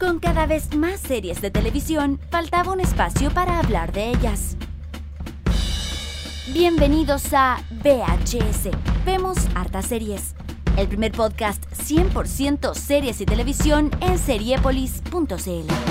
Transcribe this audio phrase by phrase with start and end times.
[0.00, 4.56] Con cada vez más series de televisión, faltaba un espacio para hablar de ellas.
[6.54, 8.70] Bienvenidos a VHS.
[9.04, 10.34] Vemos hartas series.
[10.78, 15.89] El primer podcast 100% series y televisión en seriepolis.cl.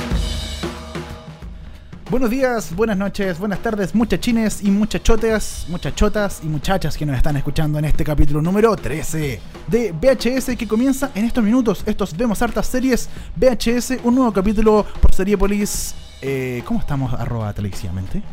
[2.09, 7.37] Buenos días, buenas noches, buenas tardes, muchachines y muchachotas, muchachotas y muchachas que nos están
[7.37, 11.83] escuchando en este capítulo número 13 de VHS que comienza en estos minutos.
[11.85, 15.93] Estos vemos hartas series VHS, un nuevo capítulo por Seriepolis.
[16.23, 18.23] Eh, ¿Cómo estamos arroba televisivamente?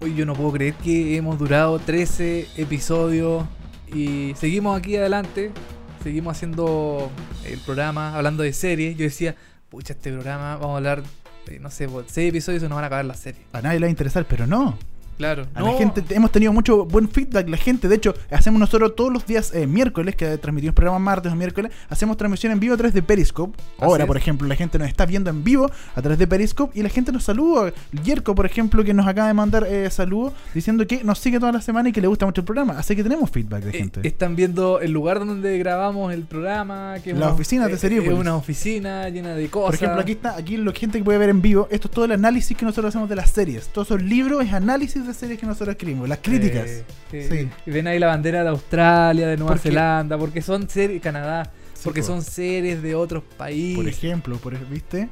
[0.00, 3.44] Hoy yo no puedo creer que hemos durado 13 episodios
[3.94, 5.52] y seguimos aquí adelante,
[6.02, 7.08] seguimos haciendo
[7.44, 8.96] el programa, hablando de series.
[8.96, 9.36] Yo decía,
[9.70, 11.02] pucha, este programa, vamos a hablar,
[11.60, 13.42] no sé, 6 episodios y nos van a acabar la serie.
[13.52, 14.78] A nadie le va a interesar, pero no.
[15.18, 17.48] Claro, A la gente hemos tenido mucho buen feedback.
[17.48, 21.32] La gente, de hecho, hacemos nosotros todos los días eh, miércoles, que transmitimos programa martes
[21.32, 23.56] o miércoles, hacemos transmisión en vivo a través de Periscope.
[23.78, 26.82] Ahora, por ejemplo, la gente nos está viendo en vivo a través de Periscope y
[26.82, 27.72] la gente nos saluda.
[28.04, 31.52] Yerko, por ejemplo, que nos acaba de mandar eh, saludos diciendo que nos sigue toda
[31.52, 32.78] la semana y que le gusta mucho el programa.
[32.78, 34.06] Así que tenemos feedback de Eh, gente.
[34.08, 37.74] están viendo el lugar donde grabamos el programa, que La oficina de.
[37.74, 39.66] Es una oficina llena de cosas.
[39.66, 42.04] Por ejemplo, aquí está, aquí la gente que puede ver en vivo, esto es todo
[42.04, 43.68] el análisis que nosotros hacemos de las series.
[43.68, 46.68] Todos esos libros es análisis de series que nosotros escribimos, las críticas.
[47.10, 47.22] Sí.
[47.28, 47.48] Sí.
[47.66, 51.50] Y ven ahí la bandera de Australia, de Nueva Porque- Zelanda, porque son series, Canadá,
[51.84, 52.06] porque po.
[52.06, 53.76] son series de otros países.
[53.76, 55.08] Por ejemplo, por, ¿viste?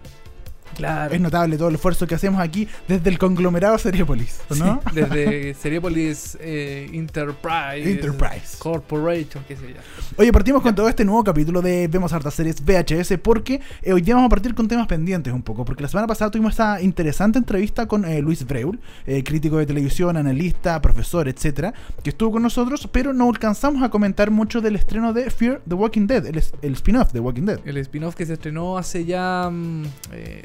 [0.77, 1.15] Claro.
[1.15, 4.81] Es notable todo el esfuerzo que hacemos aquí desde el conglomerado Seriepolis, ¿o ¿no?
[4.87, 8.59] Sí, desde Seriepolis eh, Enterprise, Enterprise.
[8.59, 9.81] Corporation, qué sé yo.
[10.17, 14.03] Oye, partimos con todo este nuevo capítulo de Vemos Hartas Series VHS porque eh, hoy
[14.03, 16.81] día vamos a partir con temas pendientes un poco, porque la semana pasada tuvimos esa
[16.81, 22.33] interesante entrevista con eh, Luis Breul, eh, crítico de televisión, analista, profesor, etcétera, que estuvo
[22.33, 26.27] con nosotros, pero no alcanzamos a comentar mucho del estreno de Fear the Walking Dead,
[26.27, 27.61] el, el spin-off de Walking Dead.
[27.65, 29.85] El spin-off que se estrenó hace ya mm,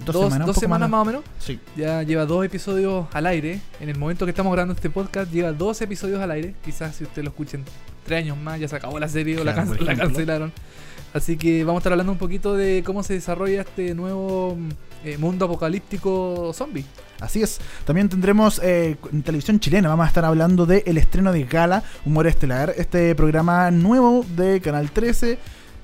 [0.05, 1.23] Dos dos, semanas, dos semanas más, más o menos.
[1.39, 1.59] Sí.
[1.75, 3.59] Ya lleva dos episodios al aire.
[3.79, 6.56] En el momento que estamos grabando este podcast, lleva dos episodios al aire.
[6.63, 7.63] Quizás si ustedes lo escuchen
[8.06, 10.51] tres años más, ya se acabó la serie o la, can- la cancelaron.
[11.13, 14.57] Así que vamos a estar hablando un poquito de cómo se desarrolla este nuevo
[15.06, 16.84] eh, mundo apocalíptico zombie.
[17.22, 17.59] Así es.
[17.85, 21.84] También tendremos eh, en televisión chilena, vamos a estar hablando del el estreno de Gala,
[22.06, 25.38] Humor Estelar, este programa nuevo de Canal 13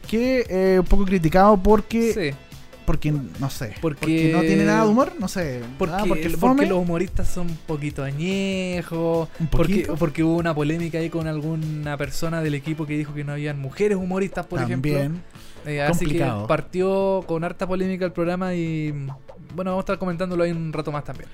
[0.09, 2.50] que eh, un poco criticado porque, Sí,
[2.85, 7.27] porque no sé, Porque- no tiene nada de humor, no sé, porque, ah, los humoristas
[7.27, 9.29] son un poquito añejos.
[9.39, 13.13] un Porque, poquito, porque hubo una polémica ahí con alguna persona del equipo que dijo
[13.13, 14.91] que no habían mujeres humoristas, por ejemplo.
[14.93, 15.21] también.
[15.65, 19.07] Eh, así que partió con harta polémica el programa y mm,
[19.55, 21.29] bueno, vamos a estar comentándolo ahí un rato más también.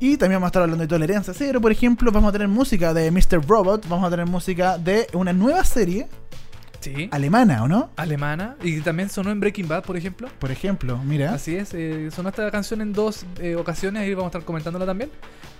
[0.00, 2.92] Y también vamos a estar hablando de tolerancia cero, por ejemplo, vamos a tener música
[2.94, 3.46] de Mr.
[3.46, 6.06] Robot, vamos a tener música de una nueva serie
[6.80, 7.08] Sí.
[7.10, 7.90] alemana, ¿o no?
[7.96, 8.56] Alemana.
[8.62, 10.28] Y también sonó en Breaking Bad, por ejemplo.
[10.38, 11.32] Por ejemplo, mira.
[11.34, 14.86] Así es, eh, sonó esta canción en dos eh, ocasiones, ahí vamos a estar comentándola
[14.86, 15.10] también.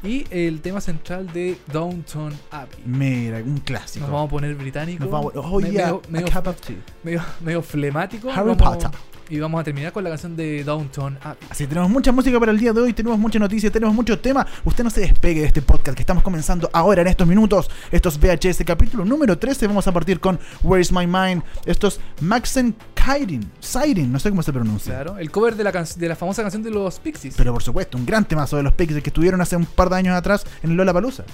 [0.03, 2.79] Y el tema central de Downton Abbey.
[2.85, 4.05] Mira, un clásico.
[4.05, 5.03] Nos vamos a poner británico.
[5.05, 6.77] Nos vamos- oh, me- yeah, medio, a medio, cup of tea.
[7.03, 8.31] medio- medio flemático.
[8.31, 8.91] Harry Vamos- Potter.
[9.29, 11.39] Y vamos a terminar con la canción de Downton Abbey.
[11.51, 14.47] Así tenemos mucha música para el día de hoy, tenemos mucha noticia, tenemos muchos temas.
[14.65, 17.69] Usted no se despegue de este podcast que estamos comenzando ahora en estos minutos.
[17.91, 19.67] Estos VHS capítulo número 13.
[19.67, 21.43] Vamos a partir con Where is My Mind.
[21.65, 24.93] Estos Maxen Kairin, Siren, no sé cómo se pronuncia.
[24.95, 27.35] Claro, el cover de la, can- de la famosa canción de los Pixies.
[27.37, 29.97] Pero por supuesto, un gran temazo de los Pixies que estuvieron hace un par de
[29.97, 31.25] años atrás en Lola Palusa.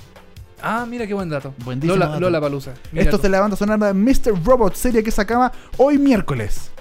[0.62, 1.52] Ah, mira qué buen dato.
[1.82, 2.20] Lola, dato.
[2.20, 2.72] Lola Palusa.
[2.94, 4.42] Esto es de la banda sonora de Mr.
[4.44, 6.72] Robot, serie que sacaba hoy miércoles.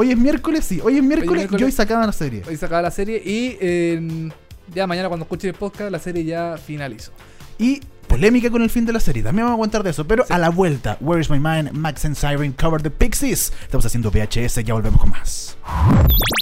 [0.00, 1.60] Hoy es miércoles, sí, hoy es miércoles, miércoles.
[1.60, 2.44] y hoy sacaba la serie.
[2.46, 4.30] Hoy se acaba la serie y eh,
[4.72, 7.10] ya mañana cuando escuche el podcast la serie ya finalizó.
[7.58, 9.24] Y polémica con el fin de la serie.
[9.24, 10.06] También vamos a contar de eso.
[10.06, 10.32] Pero Sí.
[10.32, 13.52] a la vuelta, Where is My Mind, Max and Siren cover the Pixies.
[13.62, 15.58] Estamos haciendo VHS, ya volvemos con más.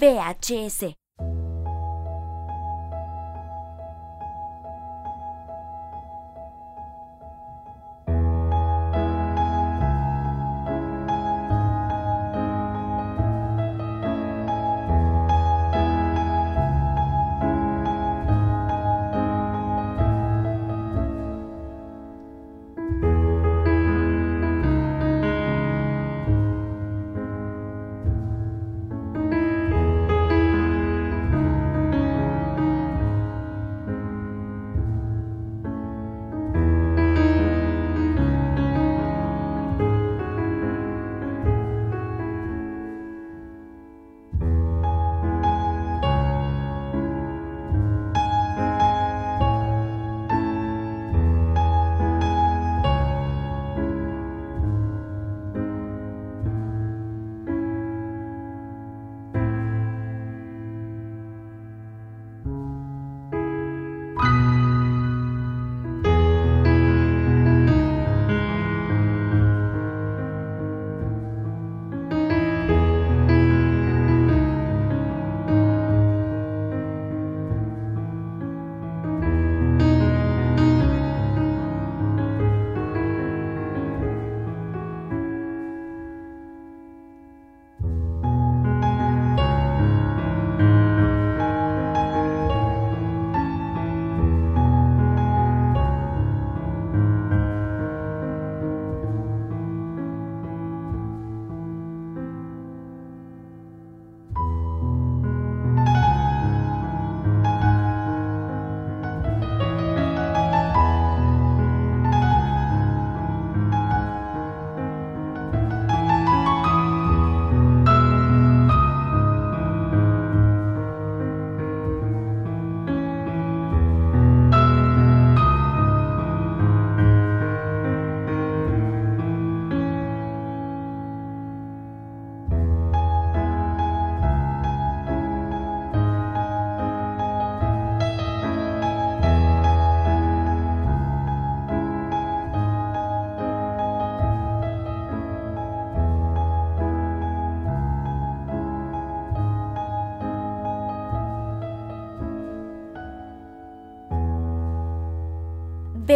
[0.03, 0.95] VHS.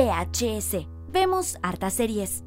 [0.05, 0.87] VHS.
[1.13, 2.43] Vemos hartas series.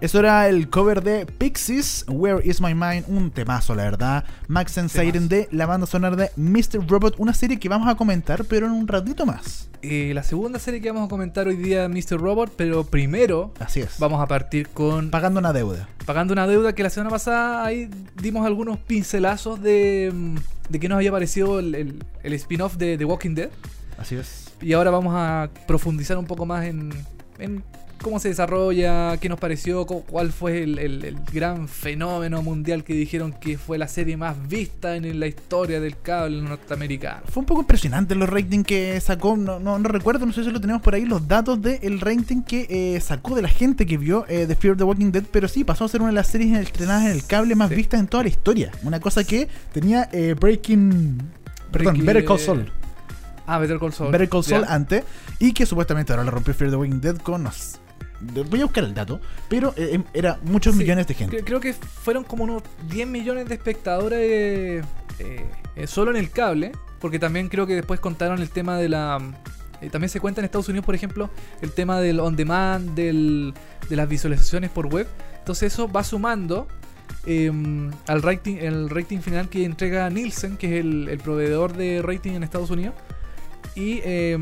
[0.00, 4.24] Eso era el cover de Pixies, Where Is My Mind, un temazo, la verdad.
[4.48, 6.86] Max and Siren de la banda sonora de Mr.
[6.86, 9.68] Robot, una serie que vamos a comentar, pero en un ratito más.
[9.82, 12.20] Eh, la segunda serie que vamos a comentar hoy día, Mr.
[12.20, 13.98] Robot, pero primero Así es.
[13.98, 15.88] vamos a partir con Pagando una deuda.
[16.06, 17.88] Pagando una deuda que la semana pasada ahí
[18.20, 20.36] dimos algunos pincelazos de, mm,
[20.68, 23.50] de qué nos había parecido el, el- el spin-off de The Walking Dead.
[23.98, 24.43] Así es.
[24.64, 26.90] Y ahora vamos a profundizar un poco más en,
[27.38, 27.62] en
[28.02, 32.82] cómo se desarrolla, qué nos pareció, cu- cuál fue el, el- el gran fenómeno mundial
[32.84, 37.22] que dijeron que fue la serie más vista en la historia del cable norteamericano.
[37.30, 39.36] Fue un poco impresionante los ratings que sacó.
[39.36, 42.42] No, no, no recuerdo, no sé si lo tenemos por ahí, los datos del rating
[42.42, 45.24] que eh, sacó de la gente que vio eh, The Fear of the Walking Dead.
[45.30, 47.74] Pero sí, pasó a ser una de las series estrenadas en el cable más Sí.
[47.76, 48.70] vistas en toda la historia.
[48.82, 51.18] Una cosa que tenía eh, Breaking.
[51.72, 52.72] Perdón, Breaking- Better Call Saul.
[53.46, 54.10] Ah, Better Call Saul.
[54.12, 55.04] Better Call Saul antes.
[55.38, 57.48] Y que supuestamente ahora le rompió Fear the Walking Dead con.
[58.48, 61.38] Voy a buscar el dato, pero eh, em, era muchos Sí, millones de gente.
[61.40, 64.82] Cre- Creo que fueron como unos 10 millones de espectadores
[65.18, 65.44] eh,
[65.76, 69.20] eh, solo en el cable, porque también creo que después contaron el tema de la...
[69.90, 71.28] también se cuenta en Estados Unidos, por ejemplo,
[71.60, 73.52] el tema del on demand, del,
[73.90, 75.06] de las visualizaciones por web.
[75.40, 76.66] Entonces eso va sumando
[77.26, 77.52] eh,
[78.06, 82.32] al rating, el rating final que entrega Nielsen, que es el, el proveedor de rating
[82.32, 82.94] en Estados Unidos.
[83.74, 84.38] Y, eh,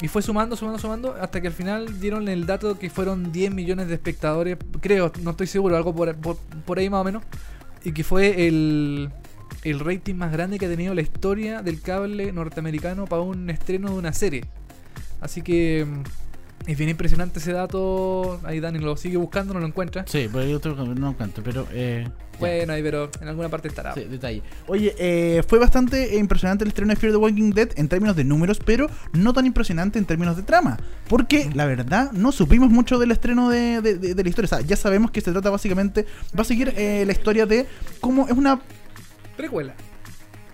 [0.00, 3.52] y fue sumando, sumando, sumando, hasta que al final dieron el dato que fueron 10
[3.52, 7.22] millones de espectadores, creo, no estoy seguro, algo por, por, por ahí más o menos.
[7.84, 9.10] Y que fue el,
[9.64, 13.90] el rating más grande que ha tenido la historia del cable norteamericano para un estreno
[13.90, 14.44] de una serie.
[15.20, 16.02] Así que mm,
[16.66, 18.40] es bien impresionante ese dato.
[18.44, 20.04] Ahí Dani lo sigue buscando, no lo encuentra.
[20.06, 21.66] Sí, pero yo tengo que- no cuento, pero.
[21.72, 22.06] Eh.
[22.38, 23.92] Bueno, ahí, pero en alguna parte estará.
[23.92, 24.42] Sí, detalle.
[24.66, 28.16] Oye, eh, fue bastante eh, impresionante el estreno de Fear the Walking Dead en términos
[28.16, 30.78] de números, pero no tan impresionante en términos de trama.
[31.08, 34.46] Porque la verdad, no supimos mucho del estreno de, de- de- de la historia.
[34.46, 36.06] O sea, ya sabemos que se trata básicamente.
[36.36, 37.66] Va a seguir eh, la historia de
[38.00, 38.58] cómo es una.
[39.36, 39.74] Precuela.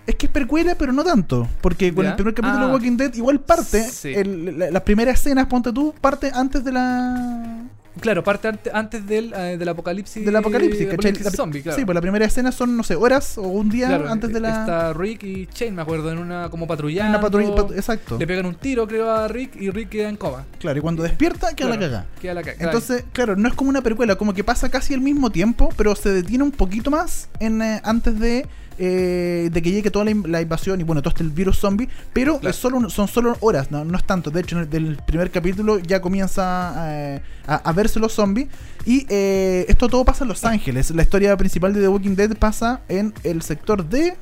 [0.07, 1.47] Es que es precuela, pero no tanto.
[1.61, 2.11] Porque con Ya.
[2.11, 2.67] el primer capítulo Ah.
[2.67, 3.83] de Walking Dead igual parte.
[3.83, 4.13] Sí.
[4.15, 7.63] el- la- las primeras escenas, ponte tú, parte antes de la.
[7.99, 10.23] Claro, parte ante- antes del, eh, del apocalipsis.
[10.23, 10.93] Del apocalipsis, ¿cachai?
[10.93, 11.79] apocalipsis La- zombie, claro.
[11.79, 14.39] Sí, pues la primera escena son, no sé, horas o un día Claro, antes de
[14.39, 14.49] la.
[14.61, 17.09] Está Rick y Shane, me acuerdo, en una como patrullando.
[17.17, 17.55] una patrulla.
[17.55, 18.17] pat- exacto.
[18.19, 20.45] Le pegan un tiro, creo, a Rick y Rick queda en coma.
[20.59, 22.07] Claro, y cuando despierta, queda la Claro, cagada.
[22.21, 22.57] Queda la caga.
[22.63, 25.95] Entonces, claro, no es como una precuela, como que pasa casi al mismo tiempo, pero
[25.95, 28.45] se detiene un poquito más en, eh, antes de,
[28.77, 31.57] eh, de que llegue toda la, in- la invasión y bueno, todo este el virus
[31.59, 32.49] zombie, pero Claro.
[32.49, 34.29] es solo, son solo horas, no, no es tanto.
[34.31, 38.47] De hecho, en el del primer capítulo ya comienza eh, a, a verse los zombies
[38.85, 40.91] y eh, esto todo pasa en Los Ángeles.
[40.91, 44.15] La historia principal de The Walking Dead pasa en el sector de...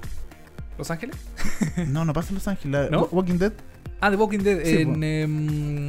[0.78, 1.16] ¿Los Ángeles?
[1.88, 2.90] No, no pasa en Los Ángeles.
[3.12, 3.54] Walking Dead
[4.02, 5.88] Ah, The Walking Dead, Sí, en em,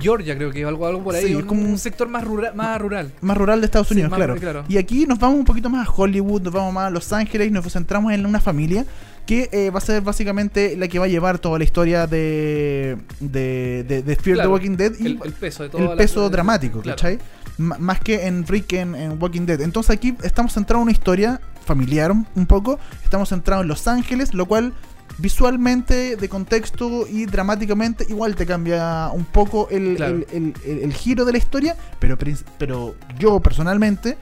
[0.00, 1.24] Georgia, creo que algo, algo por ahí.
[1.28, 2.52] Sí, un, es como un sector más rural.
[2.54, 3.12] Más rural.
[3.20, 4.34] más rural de Estados Unidos, claro.
[4.34, 4.64] rural, claro.
[4.68, 7.48] Y aquí nos vamos un poquito más a Hollywood, nos vamos más a Los Ángeles
[7.48, 8.84] y nos centramos en una familia
[9.24, 12.96] que eh, va a ser básicamente la que va a llevar toda la historia de,
[13.20, 15.96] de, de, de Fear Claro, the Walking Dead y El, el peso de el todo.
[15.96, 16.96] peso dramático, claro.
[16.96, 17.18] ¿cachai?
[17.58, 19.60] M- más que en Rick en, en Walking Dead.
[19.60, 24.32] Entonces aquí estamos centrados en una historia familiar un poco, estamos centrados en Los Ángeles,
[24.32, 24.72] lo cual
[25.18, 30.20] visualmente, de contexto y dramáticamente igual te cambia un poco el, Claro.
[30.32, 32.16] el- el- giro de la historia, pero,
[32.58, 34.16] pero yo personalmente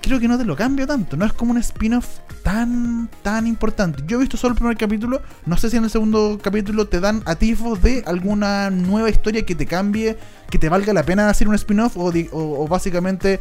[0.00, 1.16] creo que no te lo cambia tanto.
[1.16, 2.06] No es como un spin-off
[2.42, 4.02] tan, tan importante.
[4.06, 5.20] Yo he visto solo el primer capítulo.
[5.44, 9.54] No sé si en el segundo capítulo te dan atisbos de alguna nueva historia que
[9.54, 10.16] te cambie,
[10.50, 13.40] que te valga la pena hacer un spin-off o, o- o básicamente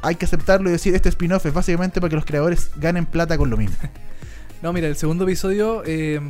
[0.00, 3.36] hay que aceptarlo y decir este spin-off es básicamente para que los creadores ganen plata
[3.36, 3.76] con lo mismo.
[4.62, 6.20] No, mira, el segundo episodio, eh,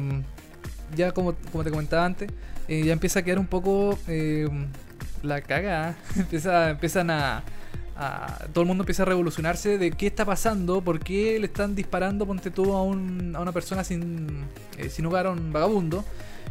[0.96, 2.30] ya como, como te comentaba antes,
[2.68, 4.48] eh, ya empieza a quedar un poco eh,
[5.22, 5.96] la caga.
[6.16, 7.42] empieza, empiezan a,
[8.52, 12.26] Todo el mundo empieza a revolucionarse de qué está pasando, por qué le están disparando,
[12.26, 14.44] ponte tú, a, un- a una persona sin,
[14.76, 16.04] eh, sin hogar, a un vagabundo.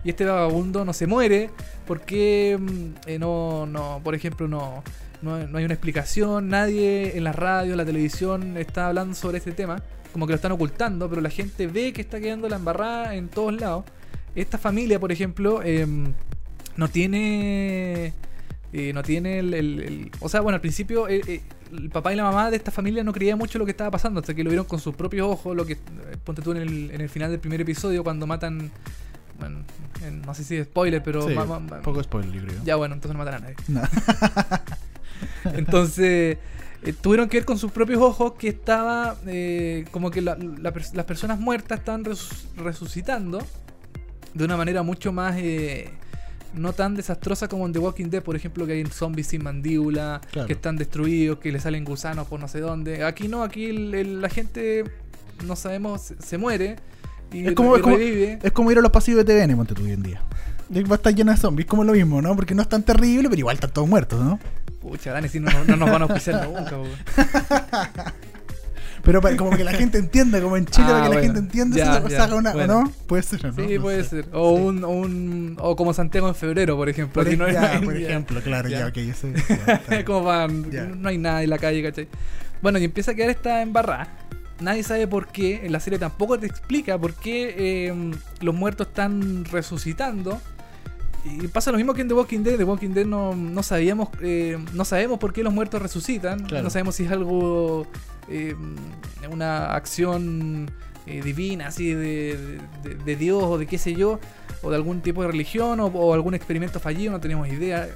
[0.03, 1.49] Y este vagabundo no se muere,
[1.85, 4.83] por qué mm, eh, no, no, por ejemplo, no,
[5.21, 9.39] no, no hay una explicación, nadie en la radio, en la televisión está hablando sobre
[9.39, 9.81] este tema
[10.17, 13.27] como que lo están ocultando, pero la gente ve que está quedando la embarrada en
[13.27, 13.85] todos lados.
[14.33, 16.11] Esta familia, por ejemplo, em,
[16.75, 18.13] no tiene.
[18.73, 22.13] eh, no tiene el, el- el- O sea, bueno, al principio eh, eh, el papá
[22.13, 24.43] y la mamá de esta familia no creían mucho lo que estaba pasando, hasta que
[24.43, 25.77] lo vieron con sus propios ojos, lo que.
[26.23, 28.71] ponte tú en el, en el final del primer episodio, cuando matan.
[29.39, 29.59] Bueno,
[30.03, 31.27] en- no sé si es spoiler, pero.
[31.27, 32.63] Sí, ma- ma- ma- poco spoiler, yo creo.
[32.65, 33.55] ya bueno, entonces no matan a nadie.
[33.67, 33.81] No.
[35.53, 36.37] Entonces,
[36.89, 40.73] eh, tuvieron que ver con sus propios ojos que estaba eh, como que la- la
[40.73, 43.39] pers- las personas muertas están resu- resucitando
[44.33, 45.89] de una manera mucho más, eh,
[46.53, 50.21] no tan desastrosa como en The Walking Dead, por ejemplo, que hay zombies sin mandíbula,
[50.31, 50.47] Claro.
[50.47, 53.03] que están destruidos, que le salen gusanos por no sé dónde.
[53.03, 54.83] Aquí no, aquí el- el- la gente,
[55.45, 56.77] no sabemos, se, se muere
[57.31, 58.39] y, Es como- es como- revive.
[58.41, 60.21] Es como ir a los pasillos de TVN, ponte tú hoy en día.
[60.69, 62.35] Va a estar llena de zombies, como lo mismo, ¿no?
[62.35, 64.39] Porque no es tan terrible, pero igual están todos muertos, ¿no?
[64.81, 66.77] Pucha, Dani, si no, no, no nos van a auspiciar nunca.
[69.03, 71.39] Pero para, como que la gente entienda, como en Chile, Ah, para que la gente
[71.39, 72.83] entienda, Ya, se ya, una, ¿o bueno.
[72.83, 72.91] ¿no?
[73.07, 73.55] Puede ser, ¿o ¿no?
[73.67, 74.09] Sí, No puede sé.
[74.09, 74.25] ser.
[74.33, 74.61] O, Sí.
[74.63, 75.57] un, o un.
[75.61, 77.23] O como Santiago en febrero, por ejemplo.
[77.23, 79.27] Por, no ya, hay- por ejemplo, claro, ya, ok, eso
[79.89, 80.03] bien.
[80.03, 80.65] como van,
[81.01, 82.09] no hay nada en la calle, ¿cachai?
[82.61, 84.09] Bueno, y empieza a quedar esta embarrada.
[84.59, 85.61] Nadie sabe por qué.
[85.65, 87.55] En la serie tampoco te explica por qué
[87.87, 90.41] eh, los muertos están resucitando.
[91.27, 92.57] Y pasa lo mismo que en The Walking Dead.
[92.57, 96.39] The Walking Dead no, no sabíamos, eh, no sabemos por qué los muertos resucitan.
[96.45, 96.63] Claro.
[96.63, 97.85] No sabemos si es algo,
[98.29, 98.55] eh,
[99.31, 100.69] una acción
[101.05, 104.19] eh, divina, así de, de- de Dios o de qué sé yo,
[104.61, 107.11] o de algún tipo de religión o, o algún experimento fallido.
[107.11, 107.87] No tenemos idea.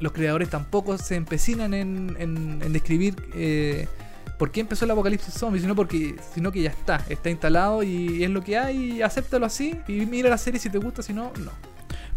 [0.00, 3.88] Los creadores tampoco se empecinan en, en- en describir eh,
[4.38, 8.22] por qué empezó el apocalipsis zombie, sino porque sino que ya está, está instalado y
[8.22, 11.32] es lo que hay, acéptalo así y mira la serie si te gusta, si no,
[11.42, 11.50] no.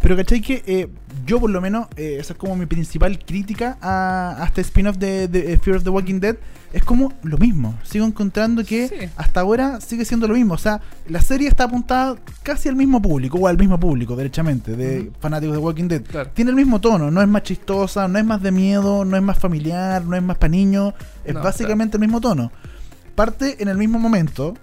[0.02, 0.88] Pero cachai que eh,
[1.26, 4.98] yo por lo menos, eh, esa es como mi principal crítica a, a este spin-off
[4.98, 6.38] de, de, eh, Fear of the Walking Dead,
[6.72, 7.76] es como lo mismo.
[7.84, 8.96] Sigo encontrando que Sí.
[9.18, 10.54] hasta ahora sigue siendo lo mismo.
[10.54, 14.76] O sea, la serie está apuntada casi al mismo público, o al mismo público, derechamente,
[14.76, 16.02] de fanáticos de Walking Dead.
[16.04, 16.30] Claro.
[16.34, 19.24] Tiene el mismo tono, no es más chistosa, no es más de miedo, no es
[19.24, 20.94] más familiar, no es más para niños,
[21.26, 22.52] es No, básicamente el mismo tono.
[23.16, 24.54] Parte en el mismo momento,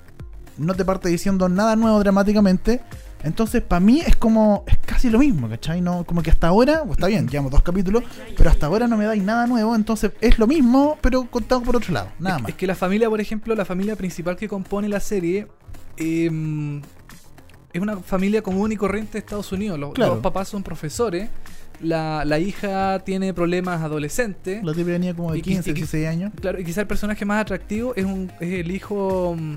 [0.56, 2.80] no te parte diciendo nada nuevo dramáticamente,
[3.22, 5.82] entonces para mí es como, es casi lo mismo, ¿cachai?
[5.82, 8.02] No, como que hasta ahora, pues, está bien, llevamos dos capítulos,
[8.34, 11.76] pero hasta ahora no me dais nada nuevo, entonces es lo mismo, pero contado por
[11.76, 12.48] otro lado, nada es, más.
[12.50, 15.48] es que la familia, por ejemplo, la familia principal que compone la serie
[15.98, 16.80] eh,
[17.74, 19.78] es una familia común y corriente de Estados Unidos.
[19.78, 20.14] Los, Claro.
[20.14, 21.28] los papás son profesores,
[21.82, 24.64] la, la hija tiene problemas adolescentes.
[24.64, 26.32] La tipa venía como de Y- y- 15, y- 16 años.
[26.40, 29.56] Claro, y quizá el personaje más atractivo es, un, es el hijo, mm,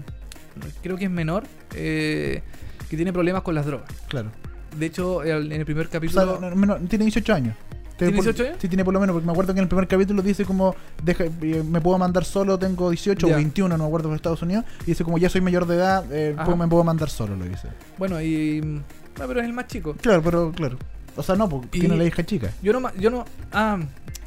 [0.83, 2.41] creo que es menor, eh,
[2.89, 3.89] que tiene problemas con las drogas.
[4.09, 4.31] Claro.
[4.77, 6.39] De hecho, en el primer O sea, capítulo...
[6.39, 7.55] no, no, no, tiene 18 años.
[7.97, 8.57] ¿Tiene por- 18 años?
[8.61, 10.73] Sí, tiene por lo menos, porque me acuerdo que en el primer capítulo dice como,
[11.03, 13.33] deja, eh, me puedo mandar solo, tengo 18 Ya.
[13.33, 15.75] o 21, no me acuerdo, por Estados Unidos, y dice como ya soy mayor de
[15.75, 17.67] edad, eh, me puedo mandar solo, lo dice.
[17.97, 18.61] Bueno, y...
[18.61, 18.77] mm,
[19.21, 19.95] ah, pero es el más chico.
[20.01, 20.77] Claro, pero claro.
[21.17, 22.51] O sea, no, porque Y- tiene la hija chica.
[22.61, 22.89] Yo no...
[22.95, 23.77] Yo no ah,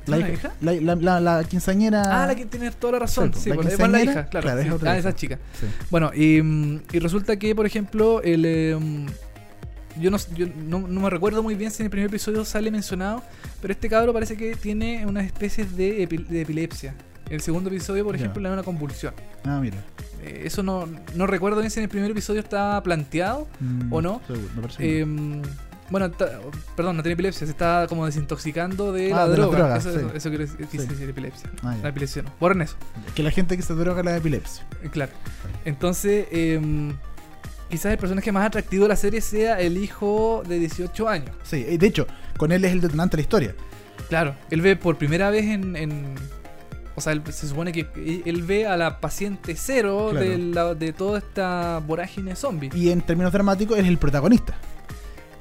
[0.05, 2.03] La ¿tiene hija, La, la, la, la quinceañera.
[2.25, 3.33] Ah, la que tiene toda la razón.
[3.33, 4.45] Sí, Sí, la es la hija, claro.
[4.45, 4.73] claro, es sí.
[4.73, 5.09] otra Ah, hija.
[5.09, 5.39] esa chica.
[5.59, 5.67] Sí.
[5.91, 8.77] Bueno, y, mm, y resulta que, por ejemplo, el, eh,
[10.01, 12.71] yo, no, yo no, no me recuerdo muy bien si en el primer episodio sale
[12.71, 13.23] mencionado,
[13.61, 16.95] pero este cabro parece que tiene unas especies de, epi- de epilepsia.
[17.27, 19.15] En el segundo episodio, por ejemplo, le da una convulsión.
[19.45, 19.77] Ah, mira.
[20.23, 23.49] Eh, eso no, no recuerdo bien si en el primer episodio está planteado.
[23.61, 24.21] Mm, ¿O no?
[24.27, 25.43] seguro, me parece Eh, no.
[25.91, 26.11] bueno,
[26.77, 29.59] perdón, no tiene epilepsia, se está como desintoxicando de Ah, la de droga.
[29.59, 30.05] drogas, eso, sí.
[30.07, 31.05] eso, eso quiere decir, Sí.
[31.05, 31.51] epilepsia.
[31.63, 31.77] Ah.
[31.83, 32.33] La epilepsia no.
[32.39, 32.77] Borren eso.
[33.15, 34.67] Que la gente que se droga la epilepsia.
[34.83, 35.13] Eh, Claro.
[35.65, 36.93] Entonces, em,
[37.73, 41.31] quizás el personaje más atractivo de la serie sea el hijo de 18 años.
[41.43, 43.55] Sí, y de hecho, con él es el detonante de la historia.
[44.11, 45.75] Claro, él ve por primera vez en...
[45.77, 46.15] en-
[46.95, 47.87] o sea, él- se supone que
[48.27, 50.29] él- ve a la paciente cero Claro.
[50.29, 52.69] de, la- de toda esta vorágine zombie.
[52.75, 54.55] Y en términos dramáticos, él es el protagonista.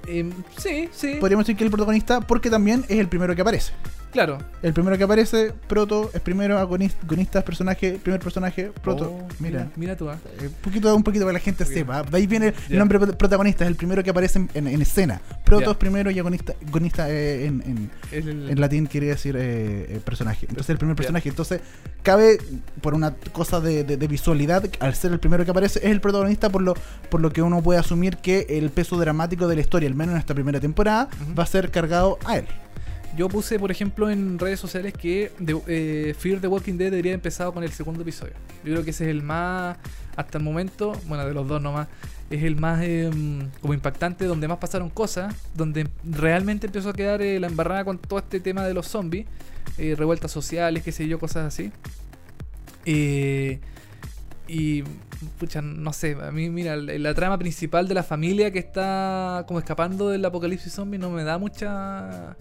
[0.08, 3.42] Em, sí, sí, Podríamos decir que es el protagonista porque también es el primero que
[3.42, 3.74] aparece.
[4.12, 4.38] Claro.
[4.62, 9.12] El primero que aparece, Proto, es primero agonista, agonista es personaje, primer personaje, Proto.
[9.12, 9.70] Oh, mira.
[9.76, 10.10] Mira tú.
[10.10, 10.18] ah.
[10.40, 11.70] Eh, Un poquito, un poquito para que la gente Ok.
[11.72, 12.04] sepa.
[12.04, 12.80] De ahí viene el Ya.
[12.80, 15.22] nombre prot- protagonista, es el primero que aparece en, en- en escena.
[15.46, 19.86] Proto es primero y agonista, agonista eh, en, en- el- en latín quiere decir eh,
[19.96, 20.46] eh, personaje.
[20.50, 21.30] Entonces el primer personaje.
[21.30, 21.62] Entonces
[22.04, 22.38] cabe
[22.82, 26.02] por una cosa de, de- de visualidad, al ser el primero que aparece, es el
[26.02, 26.76] protagonista por lo,
[27.10, 30.14] por lo que uno puede asumir que el peso dramático de la historia, al menos
[30.14, 32.46] en esta primera temporada, va a ser cargado a él.
[33.18, 35.32] Yo puse, por ejemplo, en redes sociales que
[35.68, 38.34] eh, Fear the Walking Dead debería haber empezado con el segundo episodio.
[38.64, 39.78] Yo creo que ese es el más,
[40.16, 41.88] hasta el momento, bueno, de los dos nomás,
[42.30, 47.22] es el más em, como impactante, donde más pasaron cosas, donde realmente empezó a quedar
[47.22, 49.26] eh, la embarrada con todo este tema de los zombies,
[49.78, 51.72] eh, revueltas sociales, qué sé yo, cosas así.
[52.86, 53.60] Eh,
[54.48, 54.84] y,
[55.38, 59.60] pucha, no sé, a mí, mira, la trama principal de la familia que está como
[59.60, 62.36] escapando del apocalipsis zombie no me da mucha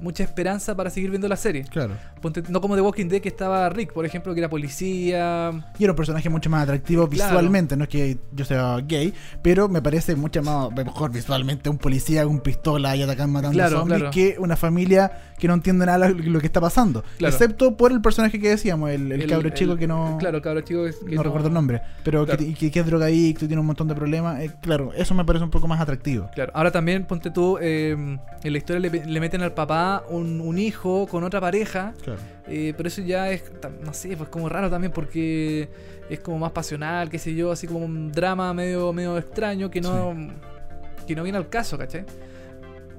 [0.00, 1.64] mucha esperanza para seguir viendo la serie.
[1.64, 1.94] Claro.
[2.20, 5.50] Ponte- no como The Walking Dead que estaba Rick, por ejemplo, que era policía.
[5.78, 7.30] Y era un personaje mucho más atractivo Claro.
[7.30, 11.78] visualmente, no es que yo sea gay, pero me parece mucho más mejor visualmente un
[11.78, 14.10] policía con pistola y atacando matando Claro, zombies claro.
[14.12, 17.04] que una familia que no entiende nada lo, lo que está pasando.
[17.18, 20.40] Excepto por el personaje que decíamos, el, el, El- cabro el- chico que no, Claro,
[20.42, 23.48] cabro chico que, que no, recuerdo el nombre, pero que, que, que es drogadicto y
[23.48, 24.40] tiene un montón de problemas.
[24.40, 26.28] eh, claro, eso me parece un poco más atractivo.
[26.34, 30.40] Claro, ahora también, ponte tú, eh, en la historia le, le meten al papá un,
[30.40, 32.20] un hijo con otra pareja, Claro.
[32.48, 33.42] eh, pero eso ya es,
[33.84, 35.68] no sé, pues como raro también porque
[36.10, 39.80] es como más pasional, qué sé yo, así como un drama medio, medio extraño que
[39.80, 40.14] no,
[41.06, 42.04] que no viene al caso, ¿cachai?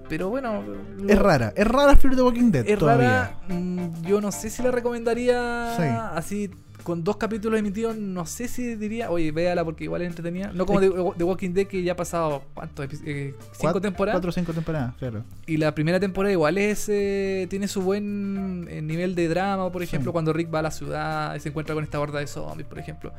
[0.08, 0.62] Pero bueno,
[0.98, 3.08] lo- Es rara, es rara Fear the Walking Dead es todavía.
[3.10, 5.84] rara, mm, yo no sé si la recomendaría Sí.
[6.16, 6.52] así
[6.86, 10.52] con dos capítulos emitidos, no sé si diría, oye, véala porque igual es entretenida.
[10.54, 12.86] No como The, Walking Dead que ya ha pasado, ¿cuántos?
[13.04, 14.16] eh, cinco Cuatro- temporadas.
[14.16, 15.24] Cuatro o cinco temporadas, claro.
[15.48, 19.84] Y la primera temporada igual es eh, tiene su buen eh, nivel de drama, por
[19.84, 20.14] ejemplo, Sí.
[20.14, 22.80] cuando Rick va a la ciudad y se encuentra con esta horda de zombies, por
[22.80, 23.12] ejemplo,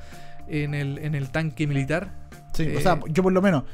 [0.49, 2.13] en el, en el tanque militar.
[2.57, 3.65] Sí, Eh, o sea, yo por lo menos,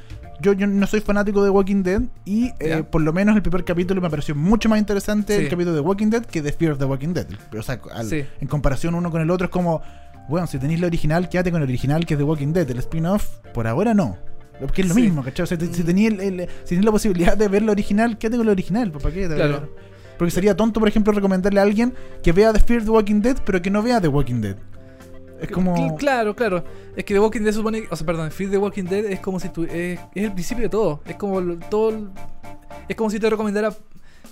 [0.40, 3.64] yo, yo no soy fanático de Walking Dead y eh, por lo menos el primer
[3.64, 5.45] capítulo me pareció mucho más interesante Sí.
[5.45, 7.27] el capítulo de Walking Dead que de Fear of the Walking Dead.
[7.57, 8.25] O sea, al- Sí.
[8.40, 9.83] en comparación uno con el otro es como,
[10.29, 12.68] bueno, si tenéis la original, quédate con el original que es de Walking Dead.
[12.71, 14.16] El spin-off, por ahora no.
[14.61, 15.03] Porque es lo Sí.
[15.03, 15.45] mismo, ¿cachai?
[15.45, 16.12] O sea, te- si tenéis
[16.85, 18.90] la posibilidad de ver la original, quédate con la original.
[18.92, 19.27] pues, ¿Para qué?
[19.29, 19.68] Claro.
[20.18, 23.37] Porque sería tonto, por ejemplo, recomendarle a alguien que vea The Fear the Walking Dead,
[23.45, 24.57] pero que no vea The Walking Dead.
[25.42, 25.74] Es como...
[25.76, 26.64] Cl- Claro, claro.
[26.96, 27.85] Es que The Walking Dead supone.
[27.90, 29.64] O sea, perdón, Fear the Walking Dead es como si tú.
[29.64, 31.00] Es, es el principio de todo.
[31.07, 31.90] Es como todo.
[31.90, 32.09] el-
[32.88, 33.72] es como si te recomendara.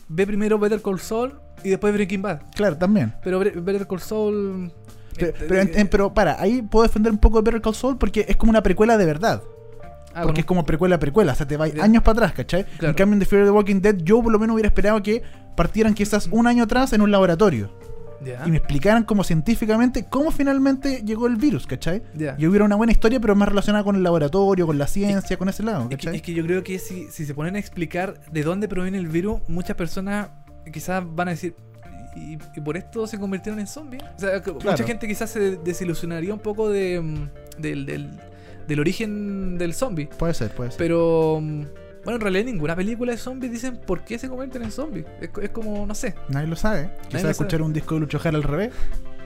[0.09, 2.40] Ve primero Better Call Saul y después Breaking Bad.
[2.55, 3.14] Claro, también.
[3.23, 4.73] Pero Better Call Saul.
[5.16, 7.96] Pero, eh, pero, eh, pero para, ahí puedo defender un poco de Better Call Saul
[7.99, 9.42] porque es como una precuela de verdad.
[10.14, 12.64] ah, porque es como precuela precuela, o sea, te va años para atrás, ¿cachai?
[12.64, 12.88] Claro.
[12.88, 15.01] En cambio en The Fear of the Walking Dead yo por lo menos hubiera esperado
[15.03, 15.23] que
[15.57, 17.70] partieran quizás un año atrás en un laboratorio
[18.47, 22.03] y me explicaran como científicamente cómo finalmente llegó el virus, ¿cachai?
[22.39, 25.49] Y hubiera una buena historia pero más relacionada con el laboratorio, con la ciencia, con
[25.49, 26.17] ese lado, Es que, ¿cachai?
[26.17, 29.09] es que yo creo que si, si se ponen a explicar de dónde proviene el
[29.09, 30.29] virus, muchas personas
[30.73, 31.55] quizás van a decir.
[32.17, 34.03] ¿Y, y por esto se convirtieron en zombies?
[34.17, 38.11] O sea, mucha gente quizás se desilusionaría un poco de, mm, del, del,
[38.67, 40.07] del origen del zombie.
[40.19, 40.79] Puede ser, puede ser.
[40.79, 41.63] Pero mm,
[42.05, 45.07] bueno, en realidad ninguna película de zombies dicen por qué se convierten en zombies.
[45.21, 46.15] Es, co- es como, no sé.
[46.29, 46.91] Nadie lo sabe.
[47.09, 47.63] Quizás escuchar sabe.
[47.65, 48.73] un disco de Lucho Jara al revés.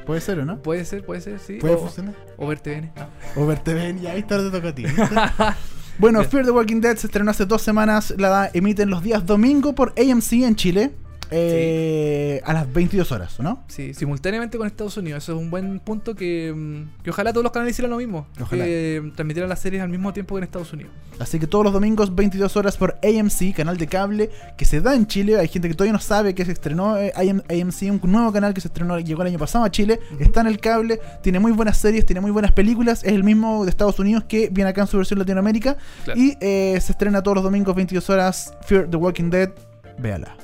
[0.07, 0.61] Puede ser, ¿o no?
[0.63, 1.55] Puede ser, puede ser, sí.
[1.55, 2.15] Puede o, funcionar.
[2.37, 2.93] o ver TVN.
[2.95, 3.43] No.
[3.43, 4.85] O verte ven y ahí está te toca a ti.
[5.99, 6.25] Bueno.
[6.25, 8.13] Fear the Walking Dead se estrenó hace dos semanas.
[8.19, 10.91] La emiten los días domingo por AMC en Chile.
[11.35, 13.65] Eh, A las 22 horas, ¿no?
[13.69, 15.23] Sí, simultáneamente con Estados Unidos.
[15.23, 18.27] Eso es un buen punto que, mm, que ojalá todos los canales hicieran lo mismo.
[18.41, 18.65] Ojalá.
[18.65, 20.93] Que mm, transmitieran las series al mismo tiempo que en Estados Unidos.
[21.19, 24.95] Así que todos los domingos, 22 horas por AMC, canal de cable que se da
[24.95, 25.39] en Chile.
[25.39, 28.55] Hay gente que todavía no sabe que se estrenó eh, AM AMC, un nuevo canal
[28.55, 30.01] que se estrenó, llegó el año pasado a Chile.
[30.19, 33.05] Está en el cable, tiene muy buenas series, tiene muy buenas películas.
[33.05, 35.77] Es el mismo de Estados Unidos que viene acá en su versión Latinoamérica.
[36.05, 36.21] Claro.
[36.21, 39.51] Y eh, se estrena todos los domingos, 22 horas, Fear the Walking Dead.
[39.99, 40.37] Véala.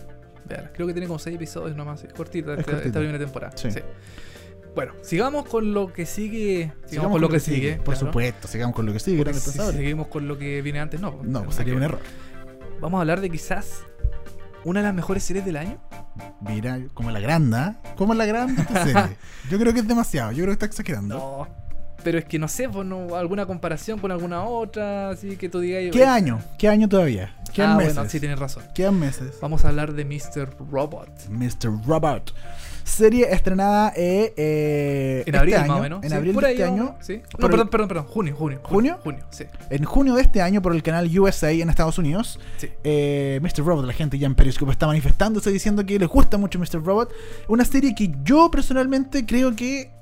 [0.75, 2.05] Creo que tiene como 6 episodios nomás.
[2.05, 3.57] Es cortita, Es esta, primera temporada.
[3.57, 3.69] Sí.
[4.75, 6.73] Bueno, sigamos con lo que sigue.
[6.87, 7.77] Sigamos, con, lo que, sigue.
[7.77, 8.07] Por claro.
[8.07, 9.35] supuesto, sigamos con lo que sigue.
[9.35, 11.19] Si seguimos con lo que viene antes, no.
[11.23, 12.01] No, pues sería un error.
[12.81, 13.85] Vamos a hablar de quizás
[14.65, 15.79] una de las mejores series del año.
[16.41, 17.81] Mira, como la granda.
[17.97, 18.25] Como la
[18.85, 19.17] serie.
[19.51, 20.33] Yo creo que es demasiado.
[20.33, 21.17] Yo creo que está exagerando.
[21.17, 21.61] No.
[22.03, 25.61] Pero es que no sé, pues, no, alguna comparación con alguna otra, así que tú
[25.61, 25.83] digas.
[25.93, 26.41] ¿Qué año?
[26.59, 27.35] ¿Qué año todavía?
[27.53, 27.95] Quedan Ah, meses.
[27.95, 28.63] bueno, sí, tienes razón.
[28.75, 29.35] Quedan meses.
[29.41, 30.51] Vamos a hablar de Mr.
[30.71, 31.29] Robot.
[31.29, 31.87] Mr.
[31.87, 32.35] Robot.
[32.83, 36.03] Serie estrenada eh, eh, En este abril, año, más o menos.
[36.03, 36.97] En Sí, abril de este año.
[37.01, 37.23] Sí.
[37.39, 38.05] No, perdón, perdón, perdón.
[38.07, 38.61] Junio, junio.
[38.65, 38.99] ¿Junio?
[39.05, 39.45] Junio, sí.
[39.69, 42.69] En junio de este año, por el canal USA en Estados Unidos, Sí.
[42.83, 43.65] eh, Mr.
[43.65, 46.83] Robot, la gente ya en Periscope está manifestándose diciendo que les gusta mucho Mr.
[46.83, 47.13] Robot.
[47.49, 49.93] Una serie que yo personalmente creo que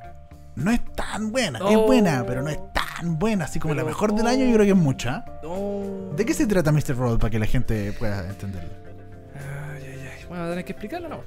[0.55, 1.59] no es tan buena.
[1.59, 1.87] Es Oh.
[1.87, 2.59] buena, pero no es
[2.99, 3.45] tan buena.
[3.45, 5.25] Así como la mejor del año, yo creo que es mucha.
[5.43, 6.15] No.
[6.17, 6.97] ¿De qué se trata Mr.
[6.97, 8.71] Robot para que la gente pueda entenderlo?
[9.35, 10.25] Ay, ay, ay.
[10.29, 11.21] Bueno, tener que explicarlo, ¿no?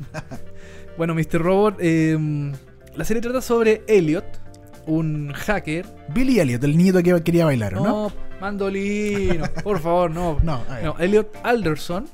[0.98, 1.42] bueno, Mr.
[1.42, 2.18] Robot, eh,
[2.96, 4.26] la serie trata sobre Elliot,
[4.88, 5.86] un hacker.
[6.14, 7.84] Billy Elliot, el niño que quería bailar, ¿o ¿no?
[7.84, 10.40] No, mandolino, por favor, no.
[10.44, 10.64] No.
[10.84, 12.08] No, Elliot Alderson.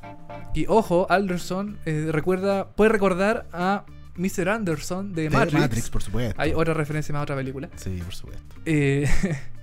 [0.54, 3.86] Y ojo, Alderson eh, recuerda, puede recordar a
[4.18, 4.50] Mr.
[4.50, 5.90] Anderson de De Matrix.
[5.90, 6.40] por supuesto.
[6.42, 7.70] Hay otra referencia más a otra película.
[7.76, 8.56] Sí, por supuesto.
[8.66, 9.08] Eh,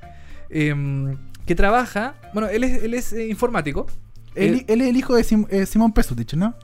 [0.50, 2.14] em, que trabaja.
[2.32, 3.86] Bueno, él es, él es eh, informático.
[4.34, 6.54] Él, Él- es el hijo de Sim- eh, Simón Pesutich, ¿no?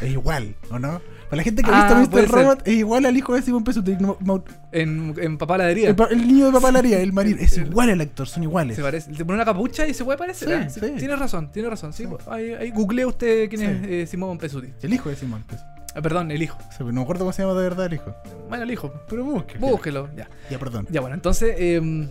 [0.00, 1.00] Es igual, ¿o no?
[1.24, 2.32] Para la gente que ha Ah, visto puede Mr.
[2.34, 3.98] Robot, es igual al hijo de Simón Pesutich.
[4.00, 5.90] no- no- En, en Papá Ladería.
[5.90, 7.38] el, el niño de papá Laría, el marino.
[7.40, 8.76] Es igual el actor, son iguales.
[8.76, 9.12] Se parece.
[9.12, 10.70] Le pone una capucha y se puede parecer.
[10.70, 10.88] Sí, ¿eh?
[10.90, 10.94] sí.
[10.98, 11.92] Tiene razón, tiene razón.
[11.92, 14.68] Sí, pues, ahí, ahí googlea usted quién es eh, Simón Pesuti.
[14.82, 15.73] El hijo de Simón Pesutich.
[15.94, 16.58] Ah, perdón, el hijo.
[16.80, 18.14] No me acuerdo cómo se llama de verdad el hijo.
[18.48, 18.92] Bueno, el hijo.
[19.08, 19.58] Pero busque.
[19.58, 20.28] Búsquelo, ya.
[20.50, 20.86] Ya, perdón.
[20.90, 21.54] Ya, bueno, entonces.
[21.58, 22.08] eh,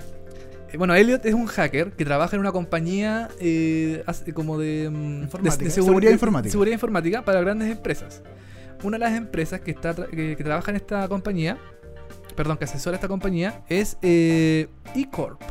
[0.71, 4.85] eh, bueno, Elliot es un hacker que trabaja en una compañía eh, hace- como de,
[4.85, 6.51] Informática, de- de seguridad informática.
[6.51, 8.23] seguridad informática para grandes empresas.
[8.83, 11.57] Una de las empresas que, está que, que trabaja en esta compañía,
[12.35, 15.41] perdón, que asesora esta compañía, es eh, E-Corp.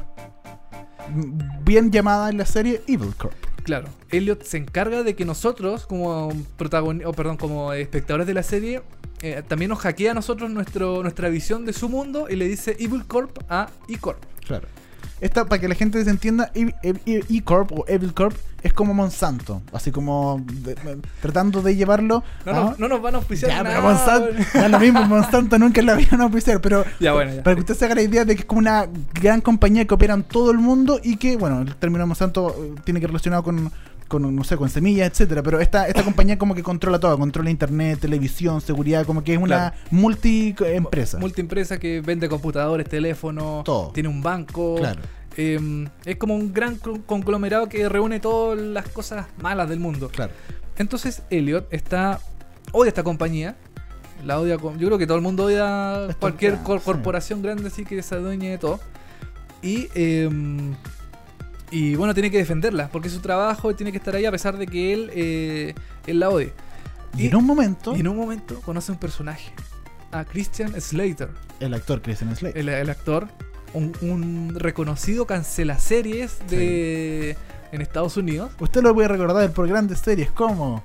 [1.65, 3.35] Bien llamada en la serie Evil Corp.
[3.63, 8.43] Claro, Elliot se encarga de que nosotros, como protagon o perdón, como espectadores de la
[8.43, 8.83] serie,
[9.23, 12.77] eh, también nos hackea a nosotros nuestro, nuestra visión de su mundo y le dice
[12.81, 14.19] Evil Corp a E-Corp.
[14.45, 14.67] Claro.
[15.23, 18.73] Esta, para que la gente se entienda, E- E- E- E-Corp o Evil Corp es
[18.73, 19.63] como Monsanto.
[19.73, 22.23] Así como de- de- tratando de llevarlo.
[22.45, 23.77] No, a- no, no nos van a auspiciar Ya, nada.
[23.77, 27.43] pero Monsanto, da lo mismo, Monsanto nunca la vieron auspiciar, pero Ya, bueno, ya.
[27.45, 29.95] para que usted se haga la idea de que es como una gran compañía que
[29.95, 33.45] opera en todo el mundo y que, bueno, el término Monsanto eh, tiene que relacionado
[33.45, 33.71] con,
[34.13, 37.49] con, no sé, con semillas, etcétera, pero esta, esta compañía como que controla todo, controla
[37.51, 39.77] internet, televisión, seguridad, como que es una Claro.
[39.91, 41.19] multi-empresa.
[41.19, 43.91] Multiempresa que vende computadores, teléfonos, Todo.
[43.93, 44.77] tiene un banco.
[44.77, 45.01] Claro.
[45.37, 50.11] Eh, es como un gran co- conglomerado que reúne todas las cosas malas del mundo.
[50.11, 50.33] Claro.
[50.77, 52.21] Entonces Elliot está
[52.73, 53.57] odia esta compañía.
[54.27, 56.61] La odia con- yo creo que todo el mundo odia cualquier sí.
[56.65, 58.79] corporación grande así que se adueñe de todo.
[59.63, 60.29] Y eh,
[61.73, 64.31] y bueno, tiene que defenderla porque es su trabajo y tiene que estar ahí a
[64.31, 65.75] pesar de que él, eh,
[66.07, 66.53] él la odie.
[67.17, 69.53] Y, en un momento, Y en un momento conoce un personaje,
[70.13, 71.29] a Christian Slater,
[71.61, 72.59] el actor Christian Slater.
[72.59, 73.29] el, el actor,
[73.75, 77.37] un, un reconocido cancelaseries de
[77.73, 78.53] en Estados Unidos.
[78.61, 80.83] Usted lo puede recordar por grandes series como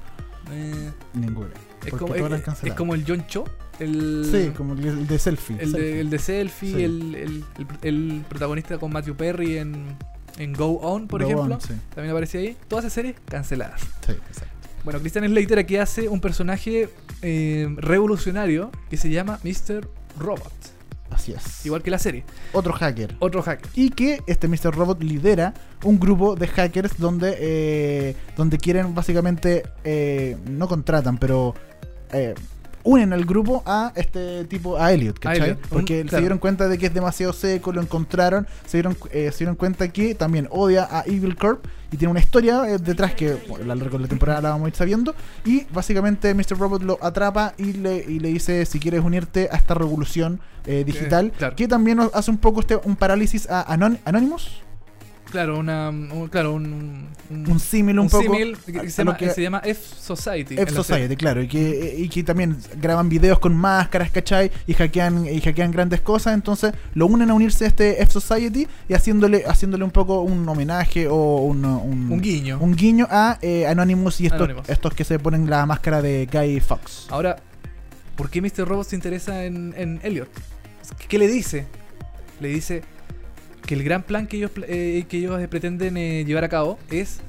[0.52, 1.50] Eh, ninguna.
[1.86, 3.44] es, como, es- es el John Cho,
[3.80, 5.58] el, Sí, como el, de selfie.
[5.60, 6.00] el, de, selfie.
[6.00, 6.84] el de Selfie, Sí.
[6.84, 9.98] el, el- el- el protagonista con Matthew Perry en,
[10.38, 11.56] en Go On, por Go ejemplo.
[11.56, 12.58] On, sí, También aparecía ahí.
[12.68, 13.82] Todas esas series canceladas.
[14.06, 14.58] sí, exacto.
[14.84, 16.90] Bueno, Christian Slater aquí hace un personaje
[17.22, 19.88] eh, revolucionario que se llama Mr.
[20.18, 20.54] Robot.
[21.10, 21.66] Así es.
[21.66, 22.24] Igual que la serie.
[22.54, 23.16] Otro hacker.
[23.20, 23.70] Otro hacker.
[23.76, 24.74] Y que este Mr.
[24.76, 31.56] Robot lidera un grupo de hackers donde, eh, donde quieren básicamente, eh, no contratan, pero
[32.12, 32.36] eh,
[32.88, 35.42] unen al grupo a este tipo, a Elliot, ¿cachai?
[35.44, 36.22] Elliot, un- Porque se claro.
[36.22, 39.90] dieron cuenta de que es demasiado seco, lo encontraron, se dieron, eh, se dieron cuenta
[39.90, 43.76] que también odia a Evil Corp y tiene una historia eh, detrás que bueno, a
[43.76, 45.14] lo largo de la temporada la vamos a ir sabiendo.
[45.46, 46.58] Y básicamente Mr.
[46.58, 50.84] Robot lo atrapa y le, y le dice si quieres unirte a esta revolución eh,
[50.86, 51.56] digital, claro.
[51.56, 54.62] que también nos hace un poco este, un parálisis a Anon- Anonymous.
[55.32, 59.18] Claro, una, un, claro, un, un, un símil un, un poco símil que se, llama,
[59.18, 60.54] que- se llama F Society.
[60.56, 60.84] en F la serie.
[60.84, 64.50] Society, claro, y que, y que también graban videos con máscaras, ¿cachai?
[64.68, 68.68] Y hackean, y hackean grandes cosas, entonces lo unen a unirse a este F Society
[68.88, 72.58] y haciéndole, haciéndole un poco un homenaje o un, un, Un guiño.
[72.62, 74.70] un guiño a eh, Anonymous y estos, Anonymous.
[74.70, 77.08] estos que se ponen la máscara de Guy Fox.
[77.10, 77.36] Ahora,
[78.16, 78.66] ¿por qué Mr.
[78.66, 80.30] Robot se interesa en, en Elliot?
[81.10, 81.66] ¿Qué le dice?
[82.40, 82.82] Le dice
[83.68, 86.80] que el gran plan que ellos, eh, que ellos eh, pretenden eh, llevar a cabo
[86.90, 87.20] es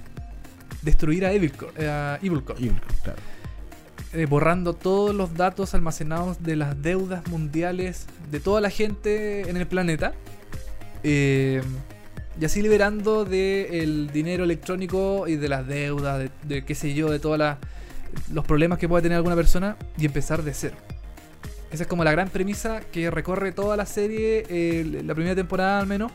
[0.81, 2.59] destruir a Evil Corp, eh, a Evil Corp,
[3.03, 3.19] claro.
[4.15, 9.57] eh, borrando todos los datos almacenados de las deudas mundiales de toda la gente en
[9.59, 10.15] el planeta.
[11.03, 11.61] eh,
[12.41, 17.11] y así liberando del dinero electrónico y de las deudas, de, de qué sé yo,
[17.11, 17.37] de todos
[18.33, 20.77] los problemas que pueda tener alguna persona y empezar de cero.
[21.71, 25.81] Esa es como la gran premisa que recorre toda la serie, eh, la primera temporada
[25.81, 26.11] al menos.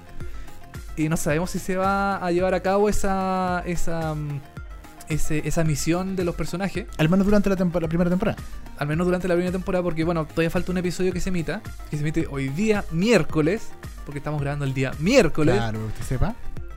[0.97, 4.39] Y no sabemos si se va a llevar a cabo esa, esa, mm,
[5.09, 6.85] ese- esa misión de los personajes.
[6.97, 8.37] Al menos durante la, tempo- la primera temporada.
[8.77, 11.61] Al menos durante la primera temporada, porque bueno, todavía falta un episodio que se emita,
[11.89, 13.69] que se emite hoy día miércoles,
[14.05, 15.55] porque estamos grabando el día miércoles.
[15.55, 16.35] Claro, usted sepa.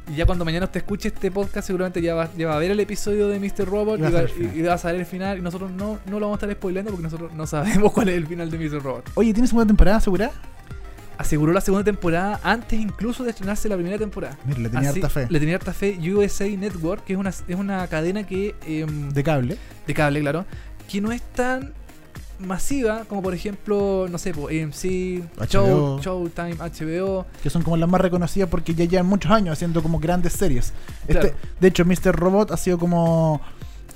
[0.09, 2.71] Y ya cuando mañana usted escuche este podcast, seguramente ya va, ya va a ver
[2.71, 3.67] el episodio de Mr.
[3.67, 4.57] Robot Y va a saber el final.
[4.57, 5.39] y- y va a saber el final.
[5.39, 8.17] Y nosotros no, no lo vamos a estar spoilando porque nosotros no sabemos cuál es
[8.17, 8.83] el final de Mr.
[8.83, 9.11] Robot.
[9.15, 10.33] Oye, ¿tienes segunda temporada asegurada?
[11.19, 14.37] Aseguró la segunda temporada antes incluso de estrenarse la primera temporada.
[14.45, 15.27] Mira, le tenía Así- harta fe.
[15.31, 19.25] Le tenía harta fe USA Network, que es una, es una cadena que em, De
[19.25, 19.57] cable.
[19.87, 20.45] de cable, claro,
[20.89, 21.73] que no es tan
[22.39, 26.01] masiva como por ejemplo, no sé, po, AMC, Show.
[26.01, 27.27] Showtime, HBO.
[27.43, 30.73] que son como las más reconocidas porque ya llevan muchos años haciendo como grandes series.
[31.09, 31.37] Este, Claro.
[31.61, 32.15] De hecho, Mr.
[32.15, 33.41] Robot ha sido como,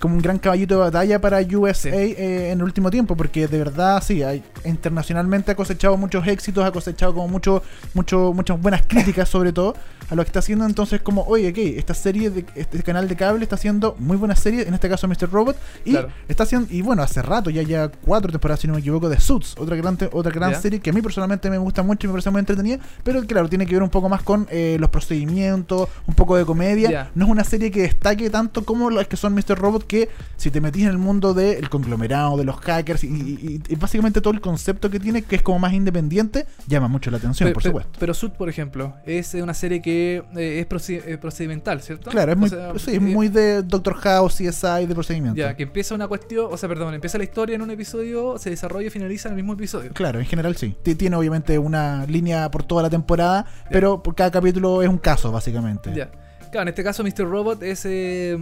[0.00, 3.58] como un gran caballito de batalla para USA eh, en el último tiempo, porque de
[3.58, 7.62] verdad, sí, hay, internacionalmente ha cosechado muchos éxitos, ha cosechado como mucho,
[7.94, 9.74] mucho, muchas buenas críticas sobre todo
[10.08, 10.64] a lo que está haciendo.
[10.64, 14.40] Entonces, como, oye, ok, esta serie, de, este canal de cable está haciendo muy buenas
[14.40, 15.30] series, en este caso Mr.
[15.30, 16.08] Robot, y Claro.
[16.28, 19.20] está haciendo, y bueno, hace rato, ya ya cuatro temporadas, si no me equivoco, de
[19.20, 22.14] Suits, otra gran, otra gran serie que a mí personalmente me gusta mucho y me
[22.14, 25.88] parece muy entretenida, pero claro, tiene que ver un poco más con eh, los procedimientos,
[26.06, 27.10] un poco de comedia.
[27.14, 29.58] No es una serie que destaque tanto como las que son Mr.
[29.58, 33.62] Robot, porque si te metís en el mundo del conglomerado, de los hackers y, y-
[33.68, 37.16] y básicamente todo el concepto que tiene, que es como más independiente, llama mucho la
[37.16, 37.90] atención, por supuesto.
[37.98, 42.10] Pero Sud, por ejemplo, es una serie que eh, es eh, procedimental, ¿cierto?
[42.10, 45.36] Claro, es O muy, sea, sí, es eh, muy de Doctor House, CSI, de procedimiento.
[45.38, 48.50] Ya, que empieza una cuestión, o sea, perdón, empieza la historia en un episodio, se
[48.50, 49.90] desarrolla y finaliza en el mismo episodio.
[49.92, 50.76] Claro, en general sí.
[50.82, 55.32] Tiene obviamente una línea por toda la temporada, pero por cada capítulo es un caso,
[55.32, 55.92] básicamente.
[55.94, 56.10] Ya.
[56.52, 57.28] Claro, en este caso Mr.
[57.30, 58.36] Robot es, eh,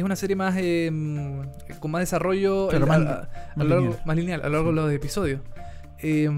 [0.00, 1.40] es una serie más eh, mm,
[1.78, 4.02] con más desarrollo Claro, más- a- más a lo largo- lineal.
[4.04, 5.40] más lineal a lo largo de los episodios.
[5.98, 6.28] Eh,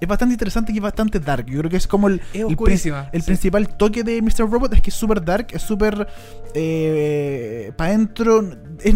[0.00, 1.46] Es bastante interesante y es bastante dark.
[1.46, 3.26] Yo creo que es como el, Es el sí.
[3.26, 4.50] principal toque de Mr.
[4.50, 6.06] Robot es que es súper dark, es súper
[6.54, 8.44] eh, para adentro.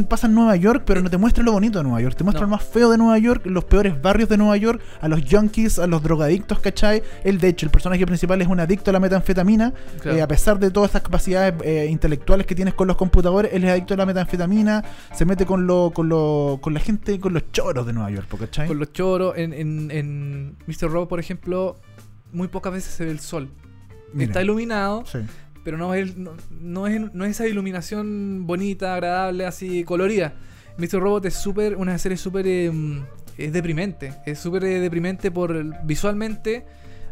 [0.09, 2.17] Pasa en Nueva York, pero no te muestra lo bonito de Nueva York.
[2.17, 2.47] Te muestra No.
[2.47, 5.79] lo más feo de Nueva York, los peores barrios de Nueva York, a los junkies,
[5.79, 7.03] a los drogadictos, ¿cachai?
[7.23, 9.75] Él, de hecho, el personaje principal es un adicto a la metanfetamina.
[10.01, 10.17] Claro.
[10.17, 13.65] Eh, a pesar de todas estas capacidades eh, intelectuales que tienes con los computadores, él
[13.65, 14.83] es adicto a la metanfetamina.
[15.13, 18.27] Se mete con lo, con lo, con la gente, con los choros de Nueva York,
[18.39, 18.67] ¿cachai?
[18.69, 20.89] con los choros, en, en, en Mr.
[20.95, 21.77] Robot, por ejemplo,
[22.33, 23.51] muy pocas veces se ve el sol.
[24.13, 25.19] Mira, Está iluminado, sí.
[25.65, 30.35] pero no es, no, no es, no es esa iluminación bonita, agradable, así colorida.
[30.79, 31.01] Mr.
[31.01, 32.73] Robot es súper, una serie súper eh,
[33.39, 34.15] es deprimente.
[34.27, 36.65] Es súper eh, deprimente por visualmente.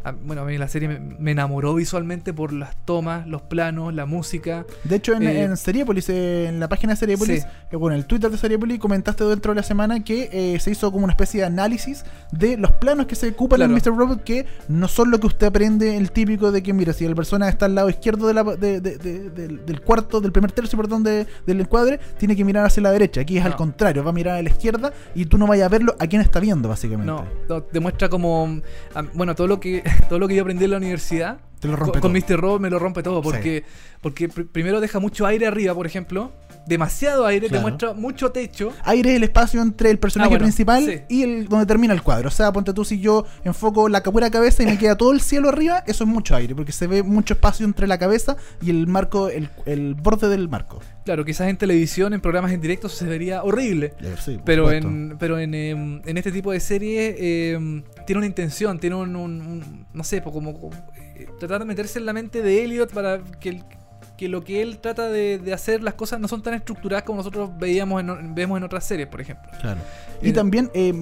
[0.03, 3.93] A- bueno, a mí la serie me, me enamoró visualmente por las tomas, los planos,
[3.93, 4.65] la música.
[4.83, 7.47] De hecho, en, Eh, en Seriepolis, eh, en la página de Seriepolis, Sí.
[7.71, 10.71] eh, bueno, en el Twitter de Seriepolis, comentaste dentro de la semana que eh, se
[10.71, 13.71] hizo como una especie de análisis de los planos que se ocupan en.
[13.71, 13.95] Mr.
[13.97, 17.15] Robot, que no son lo que usted aprende, el típico de que, mira, si el
[17.15, 20.51] persona está al lado izquierdo de la- de- de- de- del, del cuarto, del primer
[20.51, 23.21] tercio, perdón, de- del encuadre, tiene que mirar hacia la derecha.
[23.21, 25.69] Aquí es al contrario, va a mirar a la izquierda y tú no vayas a
[25.69, 27.05] verlo a quién está viendo, básicamente.
[27.11, 28.59] No, no, demuestra como.
[28.95, 31.37] ah, Bueno, todo lo que todo lo que yo aprendí en la universidad.
[31.59, 32.35] Te lo rompe con, con todo.
[32.35, 32.41] Mr.
[32.41, 33.21] Robot me lo rompe todo.
[33.21, 33.63] Porque,
[34.01, 36.31] porque pr- primero deja mucho aire arriba, por ejemplo.
[36.65, 37.63] Demasiado aire, Claro.
[37.65, 38.71] te muestra mucho techo.
[38.83, 41.01] Aire es el espacio entre el personaje Ah, bueno, principal sí.
[41.09, 42.29] y el donde termina el cuadro.
[42.29, 45.19] O sea, ponte tú si yo enfoco la pura cabeza y me queda todo el
[45.21, 48.69] cielo arriba, eso es mucho aire, porque se ve mucho espacio entre la cabeza y
[48.69, 50.79] el marco, el, el borde del marco.
[51.03, 53.93] Claro, quizás en televisión, en programas en directo, se vería horrible.
[54.23, 54.87] Sí, por Pero supuesto.
[54.87, 59.15] en, pero en, em, en este tipo de serie em, tiene una intención, tiene un,
[59.15, 62.93] un- un- no sé, como, como, eh, tratar de meterse en la mente de Elliot
[62.93, 63.63] para que, el-
[64.23, 67.17] que lo que él trata de, de hacer, las cosas no son tan estructuradas como
[67.17, 69.51] nosotros veíamos en, vemos en otras series, por ejemplo.
[69.59, 69.81] Claro.
[70.21, 70.93] Y Eh, también eh,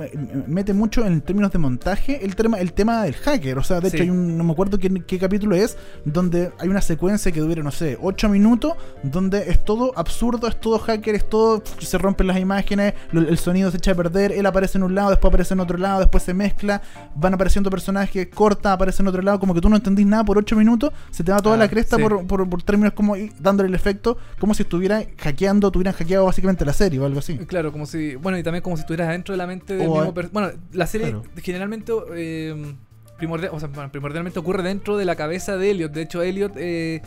[0.48, 3.60] mete mucho en términos de montaje el tema, el tema del hacker.
[3.60, 3.98] O sea, de Sí.
[3.98, 7.40] hecho, hay un, no me acuerdo qué, qué capítulo es, donde hay una secuencia que
[7.42, 11.62] dura, no sé, 8 minutos, donde es todo absurdo, es todo hacker, es todo.
[11.80, 14.96] Se rompen las imágenes, lo- el sonido se echa a perder, él aparece en un
[14.96, 16.82] lado, después aparece en otro lado, después se mezcla,
[17.16, 20.40] van apareciendo personajes, corta, aparece en otro lado, como que tú no entendís nada por
[20.40, 22.02] 8 minutos, se te va toda Ah, la cresta sí.
[22.02, 26.26] por, por, por términos como y dándole el efecto, como si estuviera hackeando, tuvieran hackeado
[26.26, 27.38] básicamente la serie o algo así.
[27.40, 28.16] Claro, como si.
[28.16, 30.50] Bueno, y también como si estuvieras dentro de la mente del O, mismo eh, Bueno,
[30.74, 31.24] la serie claro.
[31.42, 31.92] generalmente.
[32.16, 32.76] eh,
[33.18, 35.92] primordial- o sea, bueno, primordialmente ocurre dentro de la cabeza de Elliot.
[35.92, 37.02] De hecho, Elliot eh,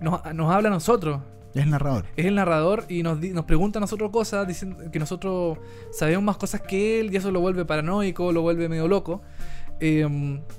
[0.00, 1.20] nos, nos habla a nosotros.
[1.54, 2.04] Es el narrador.
[2.16, 5.58] Es el narrador y nos, nos pregunta a nosotros cosas, diciendo que nosotros
[5.90, 9.22] sabemos más cosas que él y eso lo vuelve paranoico, lo vuelve medio loco.
[9.80, 10.06] Eh,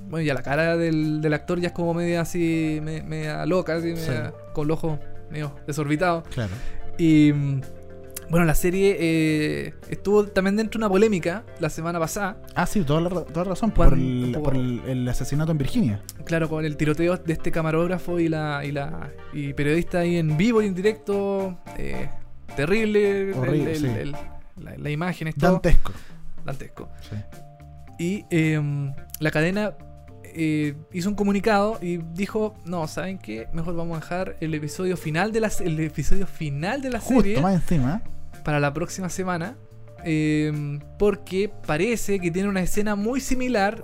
[0.08, 3.74] bueno, ya la cara del, del actor ya es como media así, me- media loca,
[3.76, 4.08] así, Sí.
[4.10, 4.98] media- con los ojos
[5.30, 6.26] medio desorbitados.
[6.28, 6.52] Claro.
[6.98, 7.60] Y mm,
[8.30, 12.36] bueno, la serie eh, estuvo también dentro de una polémica la semana pasada.
[12.54, 13.70] Ah, sí, toda la, toda la razón.
[13.72, 16.02] Por el, por el- el asesinato en Virginia.
[16.24, 20.36] Claro, con el tiroteo de este camarógrafo y la, y la y periodista ahí en
[20.36, 21.58] vivo y en directo.
[21.76, 22.08] eh,
[22.54, 23.32] terrible.
[23.34, 23.86] Horrible, el- sí.
[23.86, 25.92] el- la, la imagen, es todo Dantesco.
[26.44, 26.88] dantesco.
[27.08, 27.16] Sí.
[27.98, 28.60] Y eh,
[29.18, 29.74] la cadena
[30.24, 33.48] eh, hizo un comunicado y dijo, no, ¿saben qué?
[33.52, 37.34] Mejor vamos a dejar el episodio final de la, el episodio final de la serie
[37.34, 38.02] Justo más encima.
[38.44, 39.56] para la próxima semana.
[40.04, 43.82] eh, porque parece que tiene una escena muy similar,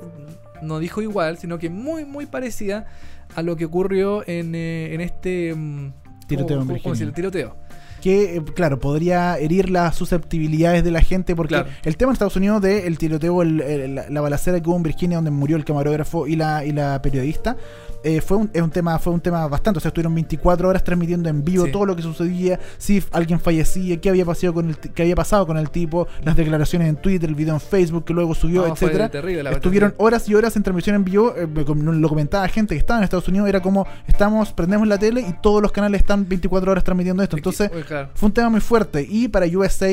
[0.62, 2.87] no dijo igual, sino que muy, muy parecida
[3.35, 5.92] a lo que ocurrió en, eh, en este mm,
[6.29, 7.12] Tiroteo en ¿cómo- cómo decirlo?
[7.12, 7.14] Virginia.
[7.14, 7.57] tiroteo.
[8.05, 11.35] Que, eh, claro, podría herir las susceptibilidades de la gente.
[11.35, 11.71] Porque Claro.
[11.85, 14.77] el tema en Estados Unidos de el tiroteo, el- el- la, la balacera que hubo
[14.77, 17.57] en Virginia, donde murió el camarógrafo y la, y la periodista,
[18.05, 19.79] eh, fue, un, es un tema, fue un tema bastante.
[19.79, 21.73] O sea, estuvieron 24 horas transmitiendo en vivo Sí.
[21.73, 25.47] todo lo que sucedía, si alguien fallecía, qué había, pasado con el, qué había pasado
[25.47, 28.73] con el tipo, las declaraciones en Twitter, el video en Facebook que luego subió, No,
[28.75, 29.09] etcétera.
[29.09, 31.35] terrible Estuvieron horas y horas en transmisión en vivo.
[31.37, 33.49] eh, lo comentaba gente que estaba en Estados Unidos.
[33.49, 37.37] Era como, estamos, prendemos la tele y todos los canales están 24 horas transmitiendo esto.
[37.37, 37.71] Entonces,
[38.14, 39.07] fue un tema muy fuerte.
[39.09, 39.88] Y para USA,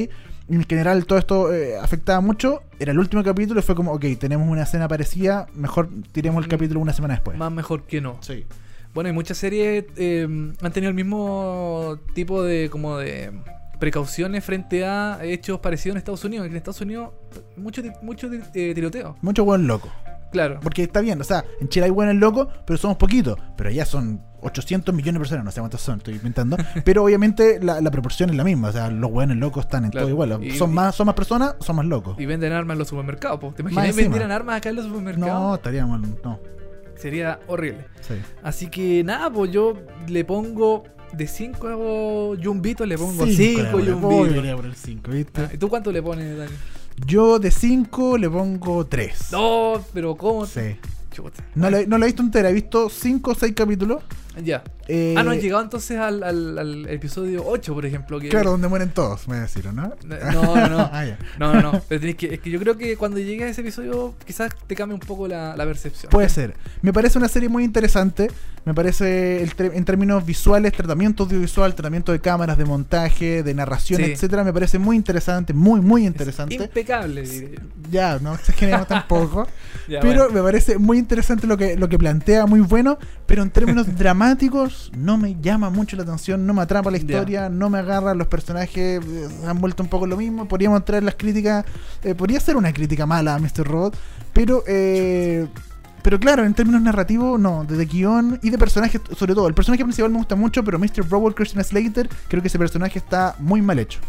[0.56, 2.64] en general, todo esto eh, afectaba mucho.
[2.80, 5.48] Era el último capítulo y fue como, ok, tenemos una escena parecida.
[5.54, 7.38] Mejor tiremos el capítulo una semana después.
[7.38, 8.18] más mejor que no.
[8.22, 8.46] Sí.
[8.94, 10.24] Bueno, y muchas series eh,
[10.62, 13.32] han tenido el mismo tipo de como de
[13.80, 16.48] precauciones frente a hechos parecidos en Estados Unidos.
[16.48, 17.12] En Estados Unidos,
[17.56, 19.16] mucho, mucho eh, tiroteo.
[19.22, 19.90] Mucho buen loco.
[20.32, 20.60] Claro.
[20.62, 23.38] Porque está bien, o sea, en Chile hay buenos locos, pero somos poquitos.
[23.58, 26.58] Pero allá son 800 millones de personas, no sé cuántos son, estoy inventando.
[26.86, 28.70] pero obviamente la, la proporción es la misma.
[28.70, 30.06] O sea, los buenos locos están en Claro.
[30.08, 30.44] todo igual.
[30.44, 32.18] Y- son, más, son más personas, son más locos.
[32.20, 33.40] Y venden armas en los supermercados.
[33.40, 33.54] po.
[33.54, 35.28] ¿Te imaginas vendieran armas acá en los supermercados?
[35.42, 36.02] No, estaríamos.
[36.24, 36.40] No,
[36.96, 37.86] Sería horrible.
[38.02, 38.14] sí.
[38.44, 39.74] Así que nada, pues yo
[40.08, 44.56] le pongo de 5 yumbitos, le pongo Cinco, 5 le voy a poner.
[44.56, 45.44] Uy, yumbitos.
[45.46, 46.52] Ah, ¿Y tú cuánto le pones, Dani?
[47.06, 49.32] Yo de 5 le pongo 3.
[49.32, 50.46] No, pero ¿cómo?
[50.46, 50.78] Sí.
[51.12, 51.44] Chuta.
[51.56, 54.04] No la, no la he visto entera, he visto 5 o 6 capítulos.
[54.44, 54.64] Ya.
[54.88, 58.20] Eh, ah, no, han llegado entonces al, al, al episodio 8, por ejemplo.
[58.20, 58.30] Que...
[58.30, 59.94] Claro, donde mueren todos, me decir, ¿no?
[60.06, 60.78] No, no, no.
[60.92, 61.18] Ah, ya.
[61.40, 61.82] No, no, no.
[61.88, 64.94] Pero que, es que yo creo que cuando llegues a ese episodio, quizás te cambie
[64.96, 66.10] un poco la, la percepción.
[66.10, 66.56] Puede ser.
[66.82, 68.30] Me parece una serie muy interesante.
[68.64, 74.02] Me parece, el en términos visuales, tratamiento audiovisual, tratamiento de cámaras, de montaje, de narración,
[74.04, 74.12] Sí.
[74.12, 76.56] etcétera, me parece muy interesante, muy, muy Es interesante.
[76.56, 77.62] Impecable, diría yo.
[77.90, 79.48] Ya, no exageremos tampoco.
[79.88, 80.36] Ya, pero bueno.
[80.36, 82.98] me parece muy interesante lo que, lo que plantea, muy bueno.
[83.26, 84.21] Pero en términos dramáticos,
[84.96, 88.14] no me llama mucho la atención, no me atrapa la historia, no me agarra.
[88.14, 90.48] Los personajes eh, han vuelto un poco lo mismo.
[90.48, 91.66] Podríamos traer las críticas.
[92.04, 93.66] eh, podría ser una crítica mala a Mr.
[93.66, 93.98] Robot,
[94.34, 94.64] pero.
[94.68, 95.48] eh,
[96.04, 99.48] pero claro, en términos narrativos, no, de guion y de personajes, sobre todo.
[99.48, 101.08] El personaje principal me gusta mucho, pero Mr.
[101.08, 104.00] Robot, Christian Slater, creo que ese personaje está muy mal hecho.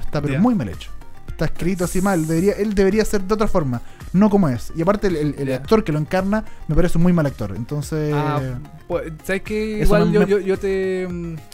[0.00, 0.95] Está pero muy mal hecho.
[1.36, 2.26] Está escrito así mal.
[2.26, 3.82] Debería, él debería ser de otra forma,
[4.14, 4.72] no como es.
[4.74, 5.56] Y aparte, el, el- el Ya.
[5.56, 7.52] actor que lo encarna me parece un muy mal actor.
[7.54, 8.40] Entonces, Ah,
[8.88, 9.80] pues, ¿sabes qué?
[9.82, 11.06] Igual no yo, me- yo, yo te,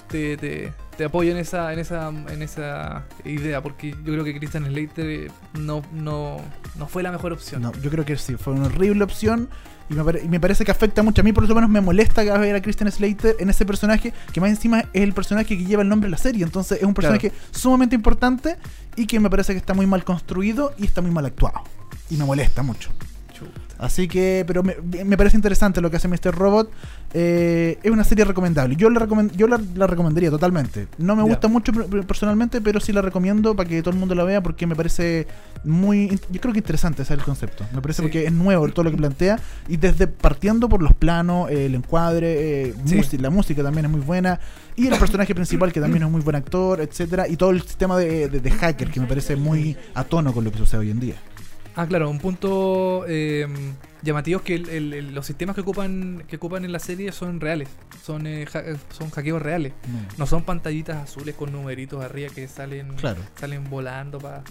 [0.06, 4.38] te, te, te apoyo en esa, en esa en esa idea, porque yo creo que
[4.38, 6.36] Christian Slater eh, no, no,
[6.78, 7.60] no fue la mejor opción.
[7.62, 9.48] no, yo creo que sí, fue una horrible opción.
[9.92, 11.20] Y me, pare- y me parece que afecta mucho.
[11.20, 14.40] A mí, por lo menos, me molesta ver a Christian Slater en ese personaje, que
[14.40, 16.42] más encima es el personaje que lleva el nombre de la serie.
[16.44, 18.56] Entonces, es un personaje sumamente importante
[18.96, 21.62] y que me parece que está muy mal construido y está muy mal actuado.
[22.10, 22.90] Y me molesta mucho.
[23.82, 26.32] Así que, pero me, me parece interesante lo que hace Mr.
[26.32, 26.70] Robot.
[27.14, 28.76] Eh, es una serie recomendable.
[28.76, 30.86] Yo, la, recomend- yo la, la recomendaría totalmente.
[30.98, 33.98] No me gusta mucho per- per- personalmente, pero sí la recomiendo para que todo el
[33.98, 35.26] mundo la vea porque me parece
[35.64, 36.18] muy...
[36.30, 37.66] Yo creo que interesante ese es el concepto.
[37.74, 38.02] Me parece Sí.
[38.02, 39.38] porque es nuevo todo lo que plantea.
[39.68, 42.94] Y desde partiendo por los planos, el encuadre, eh, Sí.
[42.96, 44.38] musi- la música también es muy buena.
[44.76, 47.60] Y el personaje principal que también es un muy buen actor, etcétera Y todo el
[47.62, 50.80] sistema de, de- de hacker que me parece muy a tono con lo que sucede
[50.80, 51.16] hoy en día.
[51.74, 53.46] Ah, claro, un punto eh,
[54.02, 57.12] llamativo es que el- el- el- los sistemas que ocupan que ocupan en la serie
[57.12, 57.68] son reales,
[58.02, 59.72] son eh, ha- son hackeos reales.
[60.18, 63.20] No son pantallitas azules con numeritos arriba que salen Claro.
[63.40, 64.42] salen volando para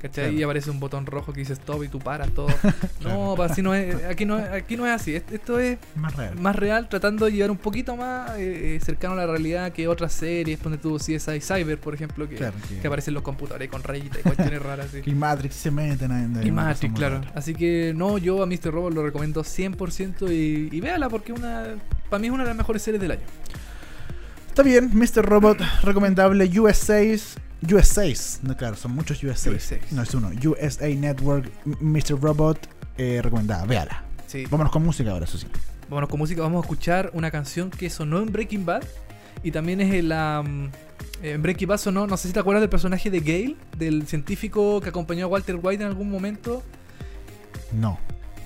[0.00, 0.24] ¿cachai?
[0.24, 0.38] Claro.
[0.38, 2.48] Y aparece un botón rojo que dice stop y tú paras todo.
[3.02, 5.14] No, pa, así no es, aquí no es, aquí no es así.
[5.14, 6.36] Est- Esto es Más real.
[6.38, 9.88] más real, tratando de llevar un poquito más eh, eh, cercano a la realidad que
[9.88, 13.68] otras series, donde tú CSI Cyber, por ejemplo, que, Claro, que- que aparecen los computadores
[13.68, 15.00] con rayitas y cuestiones raras así.
[15.10, 17.20] Y Matrix se meten en Y Matrix, claro.
[17.34, 18.70] Así que no, yo a Mr.
[18.72, 21.64] Robot lo recomiendo 100% y, y véala porque una
[22.08, 23.22] para mí es una de las mejores series del año.
[24.48, 25.24] Está bien, Mr.
[25.24, 26.44] Robot, recomendable.
[26.60, 27.00] USA,
[27.62, 28.06] USA,
[28.42, 29.50] no, claro, son muchos USA.
[29.50, 29.78] USA.
[29.90, 30.30] No es uno.
[30.44, 32.20] USA Network, Mr.
[32.20, 34.04] Robot, eh, recomendada, véala.
[34.26, 34.44] Sí.
[34.48, 35.46] Vámonos con música ahora, eso sí.
[35.88, 38.84] Vámonos con música, vamos a escuchar una canción que sonó en Breaking Bad
[39.42, 40.70] y también es la mm,
[41.22, 44.80] en Breaking Bad sonó, no sé si te acuerdas del personaje de Gale, del científico
[44.80, 46.62] que acompañó a Walter White en algún momento.
[47.72, 47.98] No.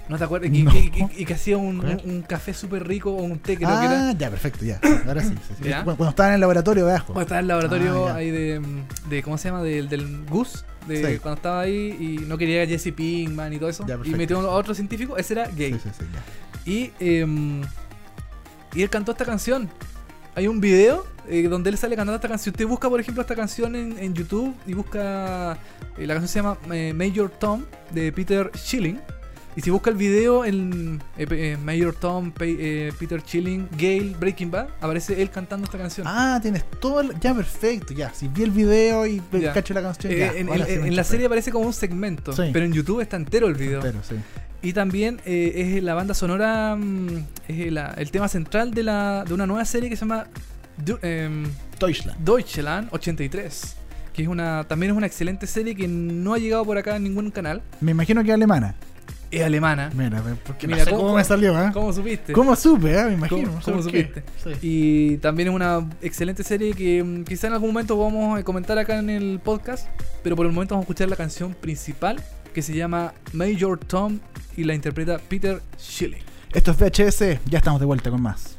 [0.09, 0.50] ¿No te acuerdas?
[0.52, 0.70] Y, No.
[0.70, 0.78] que-
[1.16, 4.09] y- y que hacía un, un- café súper rico o un té, creo que era.
[4.11, 4.78] Ah, ya, perfecto, ya.
[5.07, 5.28] Ahora sí.
[5.48, 5.68] sí, sí.
[5.70, 7.07] Cuando, cuando estaba en el laboratorio de abajo.
[7.14, 8.61] Cuando estaba en el laboratorio Ah, ahí de,
[9.09, 9.22] de.
[9.22, 9.62] ¿Cómo se llama?
[9.62, 10.64] Del, del Gus.
[10.86, 11.18] De, Sí.
[11.20, 13.86] Cuando estaba ahí y no quería a Jesse Pinkman y todo eso.
[13.86, 15.16] Ya, y metió a otro científico.
[15.16, 15.78] Ese era Gale.
[15.78, 16.70] Sí, sí, sí, ya.
[16.70, 17.62] Y, em,
[18.74, 19.70] y él cantó esta canción.
[20.34, 22.52] Hay un video eh, donde él sale cantando esta canción.
[22.52, 25.57] Usted busca, por ejemplo, esta canción en, en YouTube y busca.
[25.96, 29.00] eh, la canción se llama eh, Major Tom de Peter Schilling.
[29.57, 34.50] Y si busca el video en eh, eh, Major Tom, eh, Peter Schilling, Gale, Breaking
[34.50, 36.07] Bad, aparece él cantando esta canción.
[36.09, 37.18] Ah, tienes todo el...
[37.20, 38.12] Ya, perfecto, ya.
[38.12, 39.52] Si vi el video y Ya.
[39.52, 40.32] cacho la canción, Eh, ya.
[40.32, 41.05] en, la enchufé.
[41.05, 42.50] serie aparece como un segmento, Sí.
[42.52, 43.76] pero en YouTube está entero el video.
[43.76, 44.16] Entero, sí.
[44.62, 47.09] Y también es la banda sonora, mm,
[47.46, 50.26] es la- el tema central de, la, de una nueva serie que se llama
[50.84, 51.44] Du- em,
[51.78, 52.18] Deutschland.
[52.24, 53.76] Deutschland 83.
[54.12, 57.05] Que es una, también es una excelente serie que no ha llegado por acá en
[57.05, 57.62] ningún canal.
[57.80, 58.74] Me imagino que es alemana.
[59.39, 59.91] Es alemana.
[59.95, 61.70] Mira, porque Mira, no sé ¿cómo- cómo, me salió, ¿eh?
[61.72, 62.32] ¿Cómo supiste?
[62.32, 63.05] ¿Cómo supe, eh?
[63.05, 63.49] Me imagino.
[63.51, 64.22] ¿Cómo- cómo supiste?
[64.43, 64.51] Sí.
[64.62, 68.78] Y también es una excelente serie que mm, quizá en algún momento vamos a comentar
[68.78, 69.89] acá en el podcast.
[70.22, 72.22] Pero por el momento vamos a escuchar la canción principal
[72.53, 74.20] que se llama Major Tom
[74.57, 76.22] y la interpreta Peter Schilling.
[76.53, 78.59] Esto es VHS, ya estamos de vuelta con más.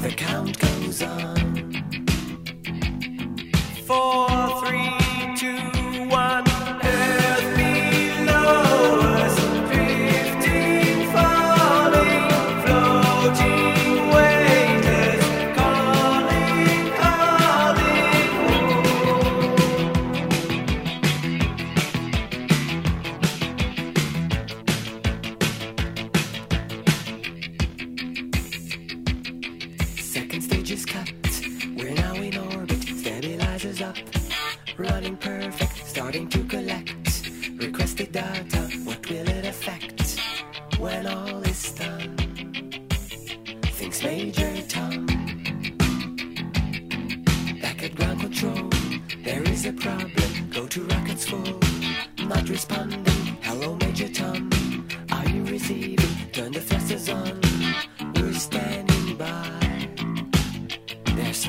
[0.00, 1.72] The count goes on.
[3.86, 4.28] Four,
[4.64, 6.49] three, two, one.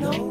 [0.02, 0.31] No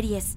[0.00, 0.36] series.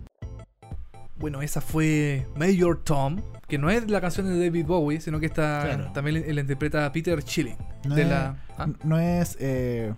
[1.18, 3.18] Bueno, esa fue Major Tom,
[3.50, 5.92] que no es la canción de David Bowie, sino que está Claro.
[5.92, 7.58] también la interpreta Peter Chilling.
[7.84, 8.68] No de es, la ¿ah?
[8.86, 9.94] no es eh,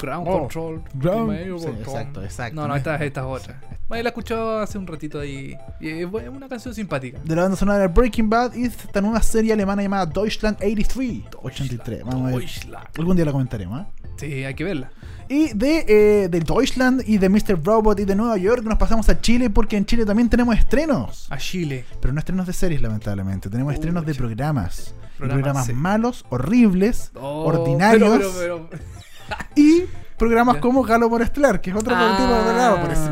[0.00, 0.82] Ground Oh, Control.
[0.94, 1.76] Ground- Major sí, Tom.
[1.76, 2.60] exacto, exacto.
[2.60, 3.60] No, no, esta, esta es otra.
[3.92, 5.54] Bueno, la escuchó hace un ratito ahí.
[5.78, 7.18] Y es una canción simpática.
[7.22, 11.24] de la banda sonora de Breaking Bad y esta nueva serie alemana llamada Deutschland 83.
[11.42, 12.34] 83, vamos a ver.
[12.40, 12.86] Deutschland.
[12.98, 13.84] Algún día la comentaremos, ¿eh?
[14.16, 14.90] Sí, hay que verla.
[15.28, 17.64] Y de, eh, de Deutschland y de Mr.
[17.64, 21.26] Robot y de Nueva York nos pasamos a Chile porque en Chile también tenemos estrenos.
[21.30, 21.84] A Chile.
[22.00, 23.48] Pero no estrenos de series, lamentablemente.
[23.48, 24.94] Tenemos estrenos de programas.
[25.16, 25.72] Programas, programas sí.
[25.72, 28.34] malos, horribles, Oh, ordinarios.
[28.38, 28.82] pero- pero-
[29.56, 29.84] y
[30.18, 30.60] programas Ya.
[30.60, 32.16] como Galo por Estelar, que es otro Ah.
[32.16, 32.42] tipo de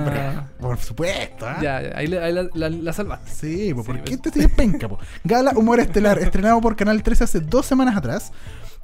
[0.04, 0.46] programa.
[0.60, 1.58] Por, supuesto, ¿ah?
[1.62, 3.30] Ya, ahí, la, ahí la- la- la salvaste.
[3.30, 4.22] Sí, pues, ¿por qué pues.
[4.22, 4.88] te sigues penca?
[4.88, 4.98] po?
[5.24, 8.32] Gala Humor Estelar, estrenado por Canal 13 hace dos semanas atrás.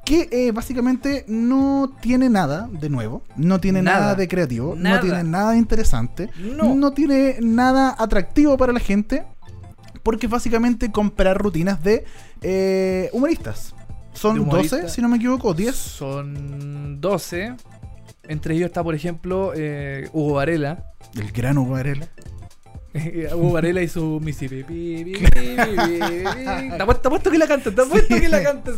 [0.05, 4.15] Que eh, básicamente no tiene nada de nuevo, no tiene nada, Nada.
[4.15, 4.95] de creativo, Nada.
[4.95, 6.91] no tiene nada de interesante, No.
[6.93, 9.25] tiene nada atractivo para la gente,
[10.03, 12.05] porque es básicamente comprar rutinas de
[12.41, 13.73] eh, humoristas.
[14.13, 14.77] De Son humorista.
[14.77, 15.75] 12, si no me equivoco, 10.
[15.75, 17.55] Son 12.
[18.27, 20.85] Entre ellos está, por ejemplo, eh, Hugo Varela.
[21.15, 22.07] El gran Hugo Varela.
[23.35, 25.13] Hugo Varela y su Mississippi.
[25.13, 28.71] te apuesto que la canta, te apuesto que la canta.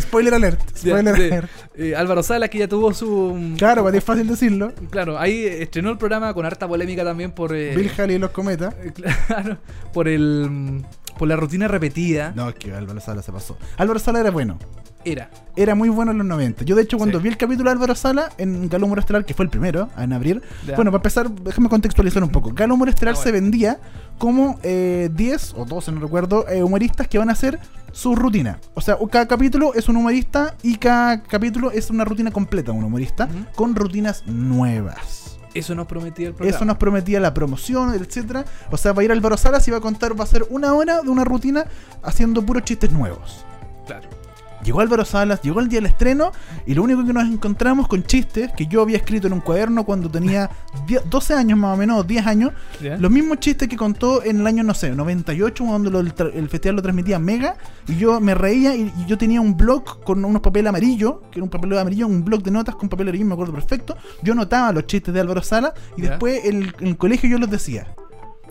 [0.00, 0.60] Spoiler alert.
[0.76, 1.50] Spoiler alert.
[1.76, 3.54] Eh, Álvaro Salas, que ya tuvo su.
[3.58, 4.72] Claro, para ti es fácil decirlo.
[4.90, 7.54] Claro, ahí estrenó el programa con harta polémica también por.
[7.54, 8.74] eh, Bill Haley y los cometas.
[8.82, 8.92] eh,
[9.26, 9.58] Claro,
[9.92, 10.82] por el.
[11.18, 12.32] Por la rutina repetida.
[12.34, 13.58] No, es que Álvaro Sala se pasó.
[13.76, 14.58] Álvaro Sala era bueno.
[15.04, 15.30] Era.
[15.56, 16.64] Era muy bueno en los 90.
[16.64, 17.22] Yo, de hecho, cuando Sí.
[17.24, 20.12] vi el capítulo de Álvaro Sala en Galo Humor Estelar, que fue el primero en
[20.12, 20.74] abrir, Ya.
[20.76, 22.50] bueno, para empezar, déjame contextualizar un poco.
[22.52, 23.78] Galo Humor Estelar Ah, se vendía
[24.18, 27.58] como eh, 10 o 12, no recuerdo, eh, humoristas que van a hacer
[27.92, 28.58] su rutina.
[28.74, 32.78] O sea, cada capítulo es un humorista y cada capítulo es una rutina completa de
[32.78, 35.37] un humorista con rutinas nuevas.
[35.58, 36.56] Eso nos prometía el programa.
[36.56, 38.44] Eso nos prometía la promoción, etcétera.
[38.70, 40.74] O sea, va a ir Álvaro Salas y va a contar, va a ser una
[40.74, 41.66] hora de una rutina
[42.02, 43.44] haciendo puros chistes nuevos.
[43.86, 44.17] Claro.
[44.64, 46.32] Llegó Álvaro Salas, llegó el día del estreno
[46.66, 49.84] y lo único que nos encontramos con chistes que yo había escrito en un cuaderno
[49.84, 50.50] cuando tenía
[50.86, 52.52] 10 12 años más o menos, 10 años,
[52.98, 56.48] los mismos chistes que contó en el año, no sé, 98, cuando lo- el, el
[56.48, 57.56] festival lo transmitía Mega,
[57.86, 61.38] y yo me reía y, y yo tenía un blog con unos papel amarillo, que
[61.38, 64.34] era un papel amarillo, un blog de notas con papel amarillo, me acuerdo perfecto, yo
[64.34, 67.86] notaba los chistes de Álvaro Salas y después en el colegio yo los decía.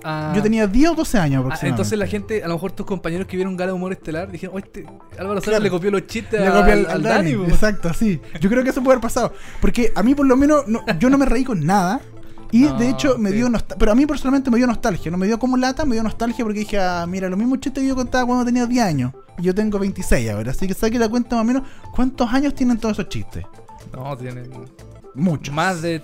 [0.03, 1.67] Ah, Yo tenía 10 o 12 años ah, aproximadamente.
[1.69, 4.55] entonces la gente, a lo mejor tus compañeros que vieron Gala de Humor Estelar, dijeron,
[4.55, 4.85] oye, este
[5.19, 5.63] Álvaro Salas Claro.
[5.63, 7.45] le copió los chistes Le al, al, al Dani, Dani.
[7.45, 7.51] po".
[7.51, 8.21] Exacto, sí.
[8.39, 9.33] Yo creo que eso puede haber pasado.
[9.59, 11.99] Porque a mí, por lo menos, no- yo no me reí con nada.
[12.49, 13.35] Y No, de hecho me sí.
[13.35, 13.77] dio nostalgia.
[13.77, 15.11] Pero a mí personalmente me dio nostalgia.
[15.11, 17.81] No me dio como lata, me dio nostalgia porque dije, ah, mira, los mismos chistes
[17.81, 19.11] que yo contaba cuando tenía 10 años.
[19.37, 20.51] Y yo tengo 26 ahora.
[20.51, 23.43] Así que saque la cuenta más o menos cuántos años tienen todos esos chistes.
[23.91, 24.49] No, tienen
[25.13, 25.53] Muchos.
[25.53, 26.01] más de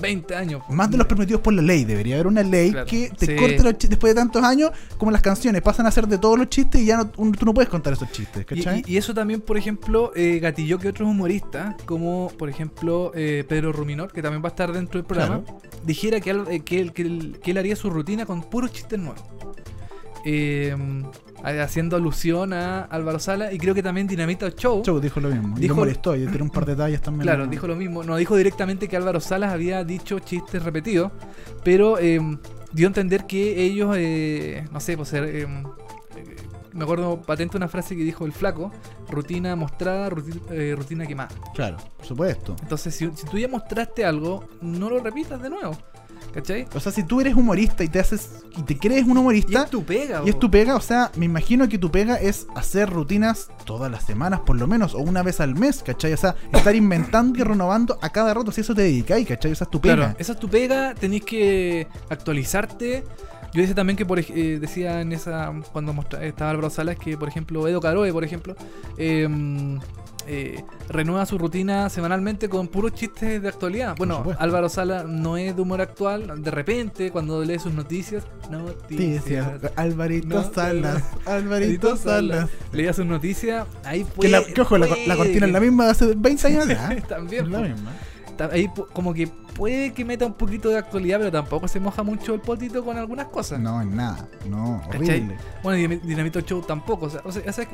[0.00, 0.62] 20 años.
[0.70, 1.84] Más de los permitidos por la ley.
[1.84, 2.86] Debería haber una ley Claro.
[2.86, 3.36] que te Sí.
[3.36, 5.60] corte los chistes después de tantos años, como las canciones.
[5.62, 7.92] Pasan a ser de todos los chistes y ya no, un- tú no puedes contar
[7.92, 8.44] esos chistes.
[8.46, 8.82] ¿Cachai?
[8.86, 13.44] y- y eso también, por ejemplo, eh, gatilló que otros humoristas, como por ejemplo eh,
[13.48, 15.42] Pedro Ruminor, que también va a estar dentro del programa,
[15.84, 18.98] dijera que, eh, que, él, que, él, que él haría su rutina con puros chistes
[18.98, 19.22] nuevos.
[20.24, 20.76] Eh,
[21.42, 24.82] haciendo alusión a Álvaro Sala y creo que también Dinamita Show.
[24.84, 25.56] Show dijo lo mismo.
[25.56, 27.22] y Dijo- lo molestó y tiene un par de detalles también.
[27.22, 28.02] Claro, dijo lo mismo.
[28.04, 31.12] No dijo directamente que Álvaro Salas había dicho chistes repetidos,
[31.64, 32.20] pero eh,
[32.72, 35.46] dio a entender que ellos, eh, no sé, pues, eh, eh,
[36.72, 38.70] me acuerdo patente una frase que dijo el flaco,
[39.10, 41.30] rutina mostrada, ruti- eh, rutina quemada.
[41.54, 42.54] Claro, por supuesto.
[42.62, 45.76] Entonces, si, si tú ya mostraste algo, no lo repitas de nuevo.
[46.32, 46.66] ¿Cachai?
[46.74, 49.64] O sea, si tú eres humorista y te haces y te crees un Y humorista
[49.64, 50.22] es tu pega.
[50.24, 53.90] y es tu pega, o sea, me imagino que tu pega es hacer rutinas todas
[53.90, 56.12] las semanas por lo menos o una vez al mes, ¿cachai?
[56.12, 59.52] O sea, estar inventando y renovando a cada rato si eso te dedicáis, ¿cachai?
[59.52, 59.96] Esa es tu pega.
[59.96, 63.04] Claro, esa es tu pega, tenés que actualizarte.
[63.52, 67.16] Yo decía también que, por, eh, decía en esa, cuando mostra- estaba Álvaro Salas, que
[67.18, 68.54] por ejemplo, Edo Caroe, por ejemplo,
[68.96, 69.26] eh,
[70.26, 73.94] eh, renueva su rutina semanalmente con puros chistes de actualidad.
[73.96, 74.24] Bueno.
[74.38, 79.48] Álvaro Salas no es de humor actual, de repente, cuando lee sus noticias, noticias.
[79.76, 82.48] Alvarito No, Salas, Alvarito Salas.
[82.72, 85.84] Leía sus noticias, ahí Que, puede, la, que ojo, la, la cortina es la misma
[85.86, 86.68] de hace 20 años.
[87.08, 87.92] También, Es la misma.
[88.46, 92.34] Ahí como que puede que meta un poquito de actualidad, pero tampoco se moja mucho
[92.34, 93.58] el potito con algunas cosas.
[93.60, 94.28] No, en nada.
[94.48, 95.00] No, ¿Cachai?
[95.08, 95.36] horrible.
[95.62, 97.06] Bueno, y Dinam- Dinamito Show tampoco.
[97.06, 97.66] O sea, o sea,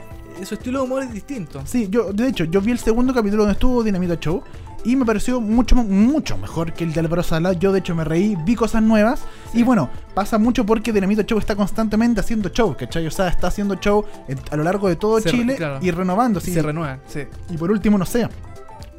[0.44, 1.62] su estilo de humor es distinto.
[1.64, 4.42] Sí, yo, de hecho, yo vi el segundo capítulo donde estuvo Dinamita Show
[4.84, 7.52] y me pareció mucho, mucho mejor que el de Álvaro Sala.
[7.54, 9.20] Yo, de hecho, me reí, vi cosas nuevas.
[9.52, 9.60] Sí.
[9.60, 13.06] Y bueno, pasa mucho porque Dinamita Show está constantemente haciendo show, ¿cachai?
[13.06, 14.04] O sea, está haciendo show
[14.50, 15.78] a lo largo de todo Se Chile claro.
[15.82, 16.40] y renovando.
[16.40, 16.52] sí.
[16.52, 17.20] Se renueva, sí.
[17.50, 18.28] Y por último, no sé.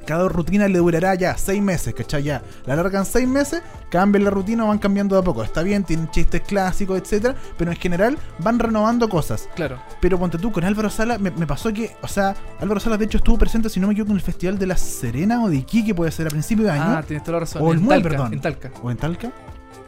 [0.08, 2.24] Cada rutina le durará ya seis meses, ¿cachai?
[2.24, 5.44] Ya la alargan seis meses, cambian la rutina o van cambiando de a poco.
[5.44, 9.50] Está bien, tienen chistes clásicos, etcétera, pero en general van renovando cosas.
[9.54, 9.80] Claro.
[10.00, 13.04] Pero ponte tú, con Álvaro Sala me, me pasó que, o sea, Álvaro Sala de
[13.04, 15.58] hecho estuvo presente, si no me equivoco, en el Festival de La Serena o de
[15.58, 16.98] Iquique, puede ser a principio de año.
[16.98, 17.62] Ah, tienes toda la razón.
[17.62, 18.34] O el Talca, perdón.
[18.34, 18.72] En Talca.
[18.82, 19.32] ¿O en Talca?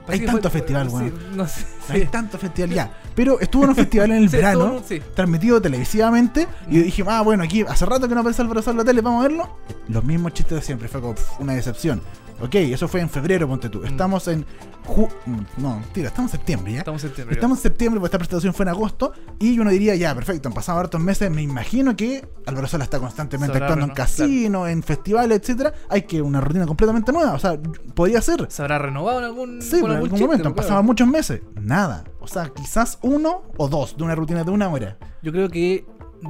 [0.10, 1.14] Hay tanto fue- festival, sí, weón.
[1.38, 1.66] No sé.
[1.89, 2.07] Hay sí.
[2.12, 2.91] tanto festival ya.
[3.16, 6.47] Pero estuvo en un festival en el Sí, verano, estuvo- transmitido televisivamente.
[6.70, 8.86] Y yo dije, ah, bueno, aquí hace rato que no aparece Álvaro Sala en la
[8.86, 9.57] tele, vamos a verlo.
[9.88, 12.01] Los mismos chistes de siempre, fue como una decepción.
[12.41, 13.83] Ok, eso fue en febrero, ponte tú.
[13.83, 14.45] Estamos en.
[14.87, 16.79] ju- mm, no, tira, estamos en septiembre ya.
[16.79, 17.35] Estamos en septiembre.
[17.35, 20.53] Estamos en septiembre, porque esta presentación fue en agosto, y uno diría, ya, perfecto, han
[20.53, 23.93] pasado hartos meses, me imagino que Álvaro Sala está constantemente Sabrá, actuando en ¿no?
[23.95, 25.73] casinos, en festivales, etcétera.
[25.89, 27.59] Hay que una rutina completamente nueva, o sea,
[27.93, 28.47] podría ser.
[28.49, 30.67] ¿Se habrá renovado en algún, Sí, en algún algún chiste, momento, han claro.
[30.67, 32.03] pasado muchos meses, nada.
[32.21, 34.97] O sea, quizás uno o dos de una rutina de una hora.
[35.21, 35.85] Yo creo que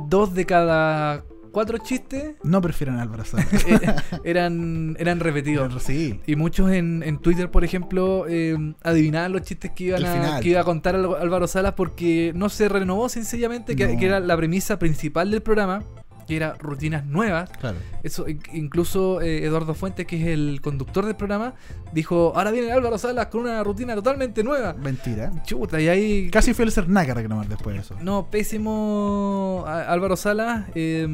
[0.07, 3.45] dos de cada cuatro chistes No prefieren a Álvaro Sala.
[4.23, 5.81] eran, eran repetidos.
[5.83, 6.19] sí.
[6.25, 10.49] Y muchos en, en Twitter, por ejemplo, eh, adivinaban los chistes que iban a, que
[10.49, 15.31] iba a contar Álvaro Salas porque no se renovó sencillamente, que era la premisa principal
[15.31, 15.83] del programa,
[16.29, 17.49] que era rutinas nuevas.
[17.59, 17.77] Claro.
[18.03, 21.55] Eso, in- incluso eh, Eduardo Fuentes, que es el conductor del programa,
[21.91, 24.73] dijo, ahora viene Álvaro Salas con una rutina totalmente nueva.
[24.73, 25.31] Mentira.
[25.43, 26.29] Chuta, y ahí...
[26.29, 27.95] Casi fue el Cernaca a reclamar después de eso.
[28.01, 30.67] No, pésimo a- Álvaro Salas.
[30.75, 31.07] eh,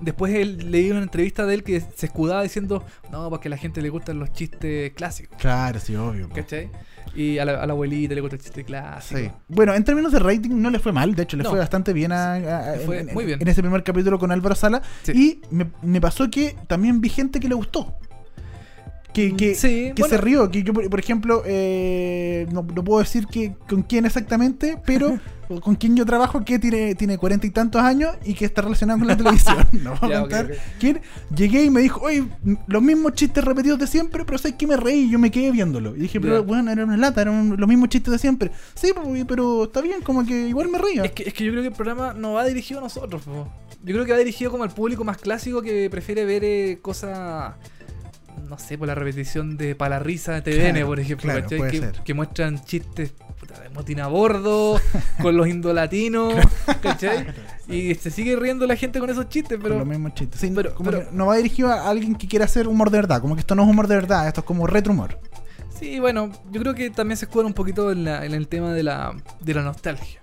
[0.00, 3.56] después él, leí una entrevista de él que se escudaba diciendo, no, porque a la
[3.56, 5.38] gente le gustan los chistes clásicos.
[5.38, 6.28] Claro, sí, obvio.
[6.28, 6.34] po.
[6.34, 6.70] ¿Cachai?
[7.14, 9.20] Y a la, a la abuelita le gusta el chiste clásico.
[9.20, 9.30] Sí.
[9.48, 11.50] Bueno, en términos de rating no le fue mal, de hecho le No.
[11.50, 13.40] fue bastante bien, a, fue en, muy bien.
[13.40, 14.82] en ese primer capítulo con Álvaro Sala.
[15.02, 15.12] Sí.
[15.12, 17.94] Y me, me pasó que también vi gente que le gustó.
[19.14, 20.08] Que, que, Mm, Sí, que bueno.
[20.16, 20.50] se rió.
[20.50, 25.18] Que yo, por, ejemplo, eh, no, no puedo decir que, con quién exactamente, pero
[25.62, 28.98] con quien yo trabajo que tiene tiene cuarenta y tantos años y que está relacionado
[28.98, 29.56] con la televisión.
[29.84, 30.50] No voy a contar
[30.80, 31.00] quién.
[31.34, 32.24] Llegué y me dijo, oye,
[32.66, 35.50] los mismos chistes repetidos de siempre, pero sé que me reí y yo me quedé
[35.52, 35.94] viéndolo.
[35.94, 38.50] Y dije, pero bueno, era una lata, eran los mismos chistes de siempre.
[38.74, 38.92] Sí,
[39.28, 41.04] pero está bien, como que igual me ría.
[41.04, 43.22] Es que, es que yo creo que el programa no va dirigido a nosotros.
[43.22, 43.48] po.
[43.84, 47.54] Yo creo que va dirigido como al público más clásico que prefiere ver eh, cosas,
[48.48, 51.32] no sé, por la repetición de Palarrisa de TVN, Claro, por ejemplo,
[52.04, 54.80] que, muestran chistes puta, de motina a bordo,
[55.22, 56.34] con los indolatinos,
[56.82, 57.26] ¿cachai?
[57.68, 60.38] Y se sigue riendo la gente con esos chistes, Con los pero mismos chistes.
[60.40, 62.98] Sí, pero- como pero- que no va dirigido a alguien que quiera hacer humor de
[62.98, 63.20] verdad.
[63.22, 65.18] Como que esto no es humor de verdad, esto es como retro humor.
[65.78, 68.72] sí, bueno, yo creo que también se escuda un poquito en, la- en el tema
[68.72, 70.20] de la, de la nostalgia.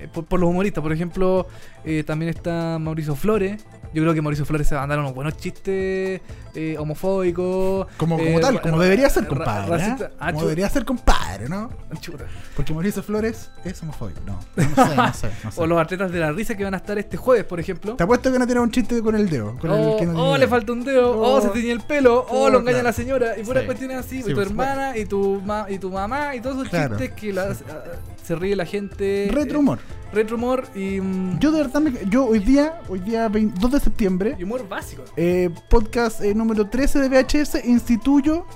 [0.00, 1.46] Eh, por, por los humoristas, por ejemplo,
[1.84, 3.64] eh, también está Mauricio Flores.
[3.92, 6.20] Yo creo que Mauricio Flores se va a mandar unos buenos chistes
[6.54, 7.86] eh, homofóbicos.
[7.96, 9.68] Como, eh, como tal, ra- como debería ser compadre.
[9.70, 10.04] racista.
[10.06, 10.10] ¿eh?
[10.18, 11.70] Ah, como debería ser compadre, ¿no?
[12.00, 12.24] chuta.
[12.56, 14.20] Porque Mauricio Flores es homofóbico.
[14.26, 15.30] No, no sé, no sé.
[15.44, 15.60] no sé.
[15.60, 17.94] O los atletas de la risa que van a estar este jueves, por ejemplo.
[17.96, 19.56] Te apuesto que no tiene un chiste con el dedo.
[19.58, 21.40] Con Oh, el que no tiene oh, le falta un dedo, oh, Oh.
[21.40, 22.88] se tiñe el pelo, oh, Oh, lo engaña claro.
[22.88, 23.66] la señora, y puras Sí.
[23.66, 26.68] cuestiones así, Sí, y tu hermana, y tu, ma- y tu mamá, y todos esos
[26.68, 26.96] Claro.
[26.96, 27.82] chistes que la- ah,
[28.22, 29.28] se ríe la gente.
[29.32, 29.78] Retro eh, humor.
[30.12, 31.00] retro humor y.
[31.00, 34.44] mm, Yo de verdad, me- yo hoy día, hoy día 20 2 de septiembre, y
[34.44, 35.02] humor básico.
[35.16, 38.46] eh, podcast eh, número 13 de VHS, instituyo,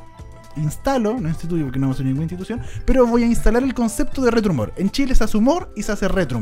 [0.56, 4.30] instalo, no instituyo porque no soy ninguna institución, pero voy a instalar el concepto de
[4.30, 4.74] retro humor.
[4.76, 6.38] En Chile se hace humor y se hace retro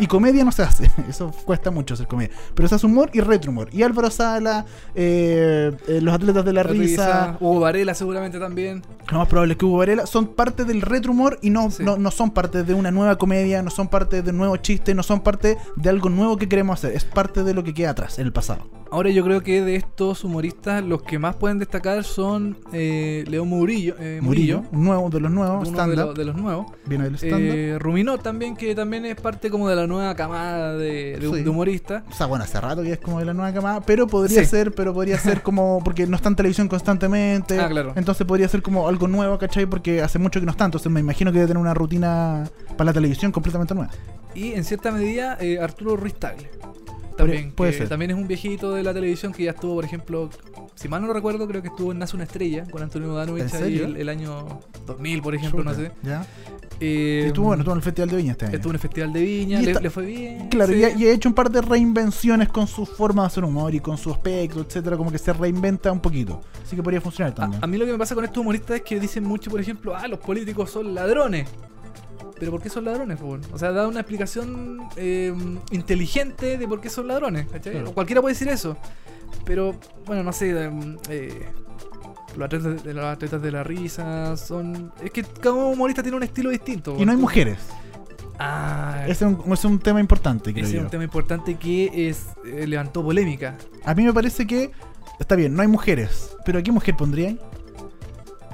[0.00, 2.34] Y comedia no se hace, eso cuesta mucho hacer comedia.
[2.54, 3.68] Pero se hace humor y retro humor.
[3.72, 4.64] Y Álvaro Sala,
[4.94, 8.82] eh, eh, los atletas de la, La risa, Hugo Varela seguramente también.
[9.10, 11.82] lo más probable es que Hugo Varela, son parte del retro humor y no, Sí.
[11.84, 14.94] no, no son parte de una nueva comedia, no son parte de un nuevo chiste,
[14.94, 16.96] no son parte de algo nuevo que queremos hacer.
[16.96, 18.66] Es parte de lo que queda atrás, en el pasado.
[18.90, 23.48] Ahora yo creo que de estos humoristas los que más pueden destacar son eh, León
[23.48, 26.06] Murillo, eh, Murillo, Murillo, un nuevo de los nuevos, uno de, stand-up.
[26.06, 26.66] los- de los nuevos.
[26.86, 27.40] Viene del stand-up.
[27.54, 31.42] Eh, Ruminó también, que también es parte como de la nueva camada de, de- Sí.
[31.42, 32.02] de humoristas.
[32.10, 34.46] O sea, bueno, hace rato que es como de la nueva camada, pero podría Sí.
[34.46, 37.60] ser, pero podría ser como, porque no está en televisión constantemente.
[37.60, 37.92] Ah, claro.
[37.96, 39.66] Entonces podría ser como algo nuevo, ¿cachai?
[39.66, 42.44] Porque hace mucho que no está, entonces me imagino que debe tener una rutina
[42.76, 43.90] para la televisión completamente nueva.
[44.34, 46.50] Y en cierta medida eh, Arturo Ruiz Tagle.
[47.16, 47.88] También, puede que ser.
[47.88, 50.28] también es un viejito de la televisión que ya estuvo, por ejemplo,
[50.74, 53.62] si mal no recuerdo, creo que estuvo en Nace una estrella con Antonio Danovich ¿En
[53.64, 55.92] ahí el, el año 2000, por ejemplo, no sé.
[56.02, 56.26] ¿Ya?
[56.78, 58.54] Eh, Y estuvo, bueno, estuvo en el Festival de Viña este año.
[58.56, 60.48] estuvo en el Festival de Viña, Y le, está- le fue bien.
[60.50, 60.78] Claro, sí.
[60.78, 63.74] y, ha, y ha hecho un par de reinvenciones con su forma de hacer humor
[63.74, 66.42] y con su aspecto, etcétera, como que se reinventa un poquito.
[66.62, 67.62] Así que podría funcionar también.
[67.62, 69.60] A, a mí lo que me pasa con estos humoristas es que dicen mucho, por
[69.60, 71.48] ejemplo, ah, los políticos son ladrones.
[72.38, 73.18] Pero ¿por qué son ladrones?
[73.52, 75.34] O sea, da una explicación eh,
[75.70, 77.46] inteligente de por qué son ladrones.
[77.50, 77.72] ¿cachai?
[77.72, 77.90] Claro.
[77.90, 78.76] O Cualquiera puede decir eso.
[79.44, 79.74] Pero,
[80.06, 80.50] bueno, no sé.
[80.50, 80.70] eh,
[81.08, 81.48] eh,
[82.36, 84.92] los, atletas de, los atletas de la risa son...
[85.02, 86.96] Es que cada humorista tiene un estilo distinto.
[86.98, 87.58] y no hay mujeres.
[88.38, 91.54] Ah, Ese es un, ese es un tema importante, creo ese es un tema importante
[91.54, 93.56] que es eh, levantó polémica.
[93.82, 94.72] A mí me parece que
[95.18, 96.36] está bien, no hay mujeres.
[96.44, 97.40] Pero ¿a qué mujer pondrían?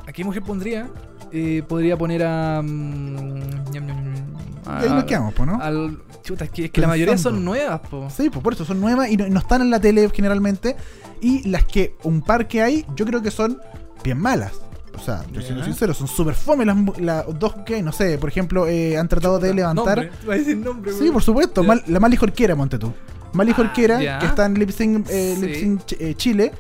[0.06, 0.88] ¿A qué mujer pondría?
[1.32, 2.60] Eh, podría poner a...
[2.62, 5.60] mm, ñam, Y ahí a- nos quedamos, pues, ¿no?
[5.60, 8.08] Al, chuta, es que, es que la mayoría son nuevas, po.
[8.10, 10.76] Sí, pues por eso son nuevas y no, están en la tele generalmente.
[11.20, 13.58] Y las que, un par que hay, yo creo que son
[14.04, 14.52] bien malas.
[14.94, 17.82] O sea, yo siendo sincero, son súper fome las, las dos que hay.
[17.82, 19.96] No sé, por ejemplo, eh, han tratado de levantar.
[19.98, 21.62] Nombre, va a decir nombre, Sí, por supuesto.
[21.64, 22.92] Mal- la Mali Jorquera, monte tú.
[23.32, 24.18] Mali Ah, Jorquera, ya.
[24.18, 25.46] que está en Lip Sync, eh, Sí.
[25.46, 26.52] Lip Sync Ch- eh, Chile,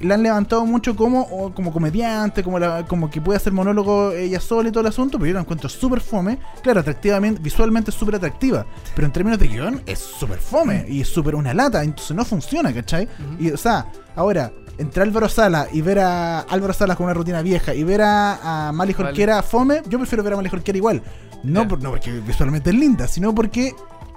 [0.00, 4.12] la han levantado mucho como, o como comediante, como, la, como que puede hacer monólogo
[4.12, 6.38] ella sola y todo el asunto, pero yo la encuentro súper fome.
[6.62, 11.00] Claro, atractivamente, visualmente es súper atractiva, pero en términos de guion es súper fome y
[11.00, 13.08] es súper una lata, entonces no funciona, ¿cachai?
[13.38, 17.42] Y, o sea, ahora, entre Álvaro Sala y ver a Álvaro Salas con una rutina
[17.42, 19.04] vieja y ver a, a Mali Vale.
[19.06, 21.02] Jorquera fome, yo prefiero ver a Mali Jorquera igual.
[21.44, 21.68] No, Ya.
[21.68, 23.72] por- no porque visualmente es linda, sino porque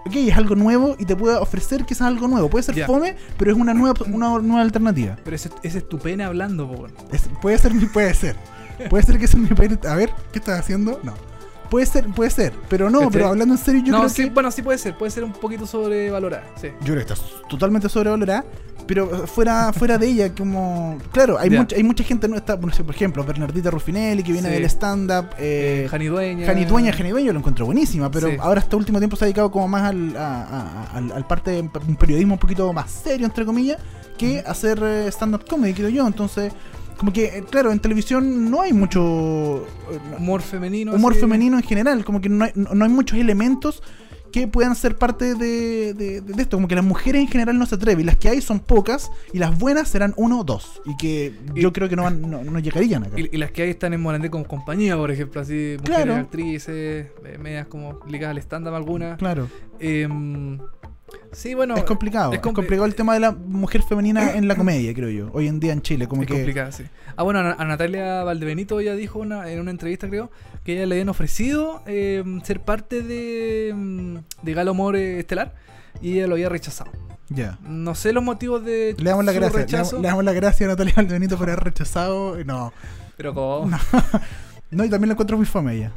[0.06, 2.50] ok, es algo nuevo y te puede ofrecer que es algo nuevo.
[2.50, 2.88] Puede ser Ya.
[2.88, 5.18] fome, pero es una nueva, una nueva alternativa.
[5.24, 6.74] Pero ese, ese es tu pena hablando, po.
[6.84, 6.94] weón.
[7.12, 8.36] Es- puede ser, puede ser.
[8.90, 9.72] Puede ser que es mi país.
[9.88, 11.00] A ver, ¿qué estás haciendo?
[11.04, 11.14] No.
[11.70, 13.12] Puede ser, puede ser, pero no, ¿Cachai?
[13.14, 14.30] pero hablando en serio, yo no, creo sí, que.
[14.30, 16.68] bueno, sí puede ser, puede ser un poquito sobrevalorada, sí.
[16.82, 18.46] Yo creo que está totalmente sobrevalorada,
[18.88, 20.98] pero fuera, fuera de ella, como.
[21.12, 24.32] Claro, hay, mucha, hay mucha gente, no está, no sé, por ejemplo, Bernardita Ruffinelli, que
[24.32, 24.54] viene Sí.
[24.56, 25.28] del stand-up.
[25.38, 26.46] Eh, Eh, Jani Dueña.
[26.46, 28.38] Jani Dueña, Jani Dueña, yo lo encuentro buenísima, pero Sí.
[28.40, 31.62] ahora este último tiempo se ha dedicado como más al, a- al, al parte de
[31.62, 33.78] un periodismo un poquito más serio, entre comillas,
[34.18, 36.08] que hacer eh, stand-up comedy, creo yo.
[36.08, 36.54] Entonces,
[36.98, 40.94] como que, eh, claro, en televisión no hay mucho eh, Humor femenino.
[40.94, 41.22] humor así.
[41.22, 43.84] femenino en general, como que no hay, no no hay muchos elementos
[44.36, 47.66] que puedan ser parte de, de- de esto, como que las mujeres en general no
[47.66, 50.82] se atreven, y las que hay son pocas, y las buenas serán uno o dos,
[50.86, 53.18] y que Y- yo creo que no, van- no, no llegarían acá.
[53.18, 56.16] Y, y las que hay están en Morandé con compañía, por ejemplo, así, mujeres Claro.
[56.16, 59.18] actrices, eh, medias como ligadas al stand-up algunas.
[59.18, 59.48] Claro.
[59.80, 60.60] Em,
[61.32, 61.76] sí, bueno.
[61.76, 62.32] es complicado.
[62.32, 65.30] es Es, compli- complicado el tema de la mujer femenina en la comedia, creo yo.
[65.34, 66.34] Hoy en día en Chile, como es que.
[66.34, 66.84] complicado, sí.
[67.16, 70.32] Ah, bueno, a, Natalia Valdebenito ya dijo una- en una entrevista, creo,
[70.64, 75.54] que ella le habían ofrecido em, ser parte de, em, de Galo Humor eh, Estelar
[76.02, 76.92] y ella lo había rechazado.
[77.30, 77.58] Ya.
[77.64, 79.60] No sé los motivos de Le damos la gracia.
[79.60, 82.38] Le damos, rechazo, le damos la gracia a Natalia Valdebenito por haber rechazado.
[82.44, 82.72] No.
[83.18, 83.70] pero como...
[84.72, 85.92] No, y también la encuentro muy fama ella.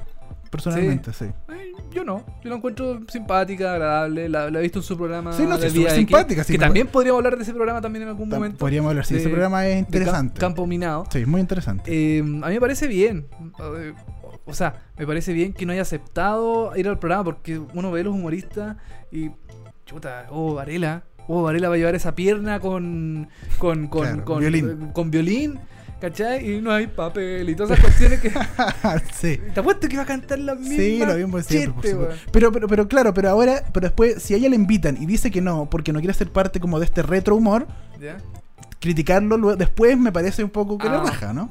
[0.51, 1.27] Personalmente, sí.
[1.27, 5.33] Eh, yo no, yo la encuentro simpática, agradable, la, la he visto en su programa.
[5.33, 8.03] Sí, no, sí, de X, simpática, sí, que también podríamos hablar de ese programa también
[8.05, 8.59] en algún momento.
[8.59, 10.39] Podríamos hablar, sí, de- ese programa es interesante.
[10.41, 11.05] Campo Minado.
[11.11, 11.83] Sí, muy interesante.
[11.87, 13.27] Eh, a mí me parece bien.
[14.45, 18.01] O sea, me parece bien que no haya aceptado ir al programa porque uno ve
[18.01, 18.77] a los humoristas
[19.13, 19.31] y.
[19.85, 21.05] Chuta, oh, Varela.
[21.27, 23.29] Oh, Varela va a llevar esa pierna con.
[23.59, 23.89] con.
[23.89, 24.03] con.
[24.03, 24.91] Claro, con violín.
[24.93, 25.59] con violín,
[26.01, 26.49] ¿Cachai?
[26.53, 28.31] Y no hay papel y todas esas cuestiones que.
[29.15, 29.41] sí.
[29.53, 30.77] Te apuesto que va a cantar la misma.
[30.77, 32.31] Sí, lo mismo siempre, por supuesto.
[32.33, 35.31] Pero, pero, pero claro, pero ahora, pero después, si a ella le invitan y dice
[35.33, 37.67] que no, porque no quiere ser parte como de este retro humor,
[38.01, 38.19] ¿Ya?
[38.79, 41.03] criticarlo luego- después me parece un poco que le Ah.
[41.05, 41.51] raja, ¿no?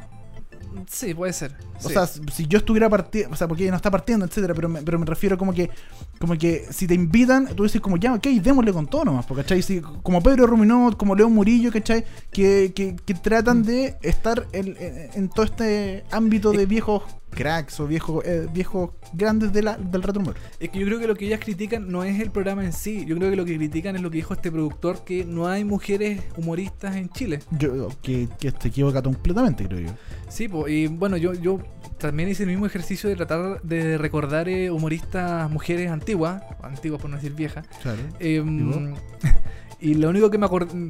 [0.90, 1.54] Sí, puede ser.
[1.84, 1.94] O sí.
[1.94, 4.82] sea, si yo estuviera partiendo, o sea, porque ella no está partiendo, etcétera, pero me,
[4.82, 5.70] pero me refiero como que,
[6.18, 9.44] como que si te invitan, tú dices como ya, ok, démosle con todo nomás, porque,
[9.44, 9.62] ¿cachai?
[9.62, 12.06] Si- como Pedro Ruminot, como León Murillo, ¿cachai?
[12.32, 17.80] Que, que, que tratan de estar en, en- en todo este ámbito de viejos cracks
[17.80, 20.36] o viejos, eh, viejos grandes de la, del retro humor.
[20.60, 23.06] Es que yo creo que lo que ellas critican no es el programa en sí.
[23.06, 25.64] Yo creo que lo que critican es lo que dijo este productor, que no hay
[25.64, 27.40] mujeres humoristas en Chile.
[27.52, 29.92] Yo, que, que te equivoca completamente, creo yo.
[30.30, 31.60] Sí, po, y bueno, yo, yo
[31.98, 37.10] también hice el mismo ejercicio de tratar de recordar eh, humoristas mujeres antiguas, antiguas por
[37.10, 37.66] no decir viejas.
[37.82, 38.00] Claro.
[38.20, 38.96] Em,
[39.80, 40.48] y lo único que me,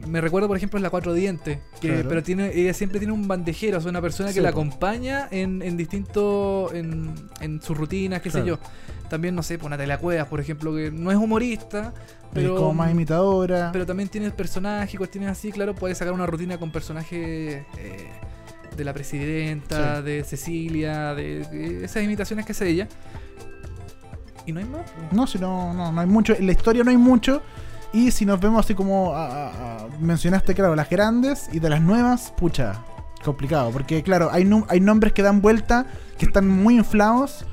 [0.07, 1.59] me recuerdo, por ejemplo, es la Cuatro Dientes.
[1.81, 2.09] Que, Claro.
[2.09, 4.59] Pero tiene, ella siempre tiene un bandejero, o sea, una persona que la po.
[4.59, 6.73] acompaña en, en distintos.
[6.73, 8.59] En, en sus rutinas, qué sé yo.
[9.09, 11.93] También, no sé, por Natalia Cuevas, por ejemplo, que no es humorista,
[12.33, 12.55] Pero, pero.
[12.55, 13.69] como más imitadora.
[13.71, 18.09] Pero también tiene personajes, cuestiones así, claro, puede sacar una rutina con personajes eh,
[18.75, 20.03] de la presidenta, Sí.
[20.03, 22.88] de Cecilia, de, de esas imitaciones que hace ella.
[24.45, 24.81] Y no hay más.
[25.11, 26.33] No, si no, no, no hay mucho.
[26.33, 27.41] En la historia no hay mucho.
[27.93, 31.69] Y si nos vemos así como a- a- a- mencionaste, claro, las grandes y de
[31.69, 32.83] las nuevas, pucha,
[33.23, 33.71] complicado.
[33.71, 35.85] Porque, claro, hay, num- hay nombres que dan vuelta,
[36.17, 37.45] que están muy inflados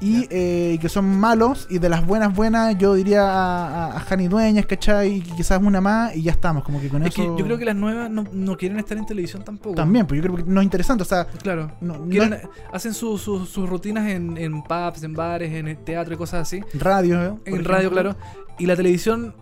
[0.00, 1.66] y eh, que son malos.
[1.70, 5.14] Y de las buenas, buenas, yo diría a, a, Jani Dueñas, ¿cachai?
[5.14, 6.64] Y quizás una más y ya estamos.
[6.64, 7.36] Como que con Es que eso.
[7.38, 9.76] yo creo que las nuevas no, no quieren estar en televisión tampoco.
[9.76, 11.02] También, pues yo creo que no es interesante.
[11.02, 11.70] O sea, Claro.
[11.80, 15.74] no, no Quieren- es hacen su- su- sus rutinas en, en pubs, en bares, en
[15.84, 16.60] teatro y cosas así.
[16.74, 17.34] radio, ¿eh?
[17.46, 18.16] En radio, claro.
[18.58, 19.34] Y la televisión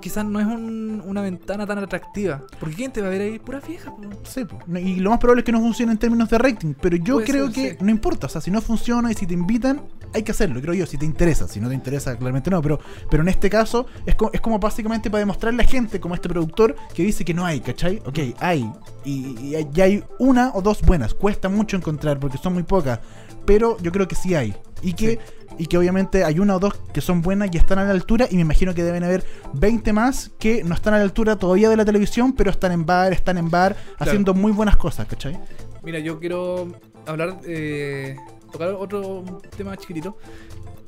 [0.00, 2.42] quizás no es un- una ventana tan atractiva.
[2.60, 3.38] Porque ¿quién te va a ver ahí?
[3.38, 3.90] Pura vieja.
[3.94, 4.02] po.
[4.24, 4.58] Sí, po.
[4.78, 7.26] Y lo más probable es que no funcione en términos de rating, pero yo Puede
[7.26, 7.76] creo ser, que sí.
[7.84, 9.82] no importa, o sea, si no funciona y si te invitan,
[10.14, 12.78] hay que hacerlo, creo yo, si te interesa, si no te interesa, claramente no, pero,
[13.10, 16.14] pero en este caso es, co- es como básicamente para demostrarle a la gente, como
[16.14, 18.00] este productor, que dice que no hay, ¿cachai?
[18.06, 18.70] Ok, hay,
[19.04, 23.00] y, y ya hay una o dos buenas, cuesta mucho encontrar porque son muy pocas,
[23.44, 25.18] pero yo creo que sí hay, y que...
[25.58, 28.26] Y que obviamente hay una o dos que son buenas y están a la altura.
[28.30, 31.68] Y me imagino que deben haber 20 más que no están a la altura todavía
[31.68, 35.38] de la televisión, pero están en bar, están en bar, haciendo muy buenas cosas, ¿cachai?
[35.82, 36.68] Mira, yo quiero
[37.06, 38.16] hablar, eh,
[38.52, 39.24] tocar otro
[39.56, 40.16] tema chiquitito.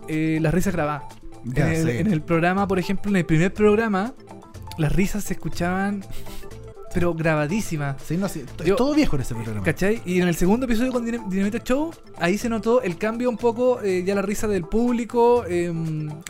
[0.08, 1.04] Eh, las risas grabadas.
[1.44, 1.98] Ya, en, el, sí.
[1.98, 4.14] en el programa, por ejemplo, en el primer programa,
[4.76, 6.04] las risas se escuchaban,
[6.93, 7.97] pero grabadísimas.
[8.03, 9.62] Sí, no, sí, Yo- todo viejo en ese programa.
[9.62, 10.03] ¿Cachai?
[10.05, 13.36] Y en el segundo episodio con Dina- Dynamite Show, ahí se notó el cambio un
[13.36, 15.72] poco, eh, ya la risa del público, eh,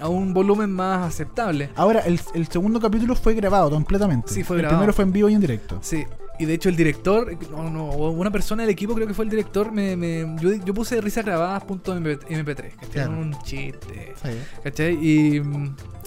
[0.01, 1.71] a un volumen más aceptable.
[1.77, 4.33] Ahora, el, el segundo capítulo fue grabado completamente.
[4.33, 4.79] Sí, fue el grabado.
[4.81, 5.79] primero fue en vivo y en directo.
[5.83, 6.05] Sí,
[6.39, 9.31] y de hecho el director, no, no, una persona del equipo, creo que fue el
[9.31, 12.91] director, me, me- yo, yo puse risas grabadas.mp3, ¿cachai?
[12.91, 13.13] Claro.
[13.13, 14.29] Un chiste, Sí.
[14.65, 14.95] ¿cachai?
[14.95, 15.43] Y,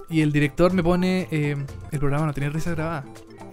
[0.10, 1.56] y el director me pone, eh,
[1.92, 3.06] el programa no tiene risas grabadas.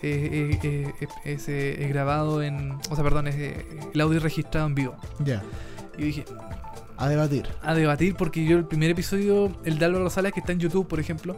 [0.02, 0.90] Eh,
[1.24, 4.96] es, grabado en, o sea, perdón, es eh, el audio registrado en vivo.
[5.18, 5.42] Ya.
[5.98, 6.24] Y dije,
[6.96, 7.48] A debatir.
[7.62, 10.86] a debatir porque yo el primer episodio, el de Álvaro Rosales que está en YouTube,
[10.86, 11.36] por ejemplo,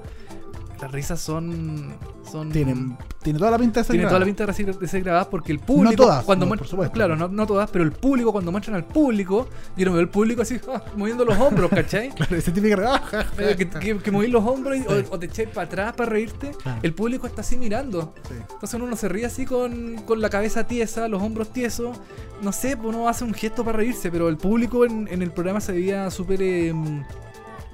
[0.83, 1.95] las risas son...
[2.31, 4.89] son Tiene, tiene toda la pinta de ser tiene toda la pinta de ser, de
[4.89, 6.93] ser grabadas porque el público todas, cuando no, por supuesto.
[6.95, 10.09] claro no, no todas pero el público cuando muestran al público yo no veo el
[10.09, 12.11] público así ah, moviendo los hombros ¿cachai?
[12.15, 12.81] Claro, ese típico.
[12.85, 13.01] ah,
[13.39, 14.87] Eh, que, que, que movís los hombros y- Sí.
[14.89, 16.81] o, o te echáis para atrás para reírte Claro.
[16.83, 18.35] el público está así mirando Sí.
[18.41, 21.99] entonces uno no se ríe así con, con la cabeza tiesa los hombros tiesos
[22.43, 25.31] no sé pues uno hace un gesto para reírse pero el público en, en el
[25.31, 26.75] programa se veía súper eh,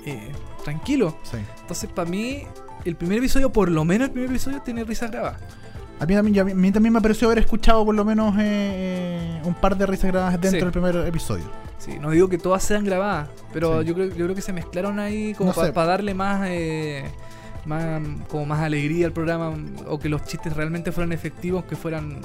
[0.05, 0.33] eh,
[0.65, 1.39] tranquilo Sí.
[1.63, 2.43] entonces para mí
[2.85, 5.41] el primer episodio por lo menos el primer episodio tiene risas grabadas
[6.01, 9.55] A mí, también- a mí- también me pareció haber escuchado por lo menos eh, un
[9.55, 10.65] par de risas grabadas dentro Sí.
[10.65, 11.45] del primer episodio.
[11.79, 13.89] Sí, no digo que todas sean grabadas, pero Sí.
[13.89, 17.05] yo, creo, yo creo que se mezclaron ahí como No para darle más, eh,
[17.67, 19.53] más como más alegría al programa
[19.89, 22.21] o que los chistes realmente fueran efectivos, que fueran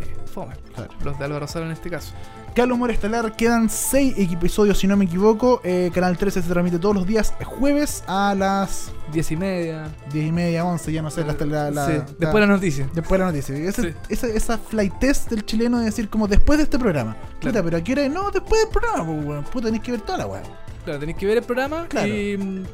[0.00, 0.54] eh, fome.
[0.74, 0.90] Claro.
[1.04, 2.14] Los de Álvaro Sala en este caso.
[2.54, 5.60] Calo Humor Estelar, quedan 6 episodios si no me equivoco.
[5.64, 9.88] Eh, Canal 13 se transmite todos los días jueves a las Diez y media.
[10.12, 12.88] 10 y media, 11, ya no sé, hasta la, la- Sí, la- Después la noticia.
[12.94, 13.56] después de la noticia.
[13.56, 13.94] Ese- Sí.
[14.08, 17.16] esa, esa flight test del chileno de decir como después de este programa.
[17.40, 17.64] Puta, Claro.
[17.64, 18.04] pero ¿a qué hora?
[18.04, 18.12] es?
[18.12, 19.44] No, después del programa, pues, weón.
[19.44, 20.42] Puta, tenés que ver toda la weá.
[20.84, 22.06] Claro, tenéis que ver el programa Claro.
[22.06, 22.64] y, mm,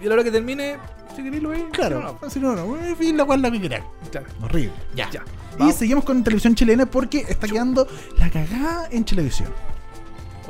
[0.00, 0.76] y a la hora que termine,
[1.14, 1.64] si queréis lo veis.
[1.72, 2.76] Claro, si no, no.
[2.76, 3.82] no, fin, la es la que.
[4.10, 4.26] Claro.
[4.42, 4.72] Horrible.
[4.94, 5.10] Ya.
[5.10, 5.24] Ya.
[5.58, 7.88] Y seguimos con televisión chilena porque está quedando
[8.18, 9.48] la cagada en televisión.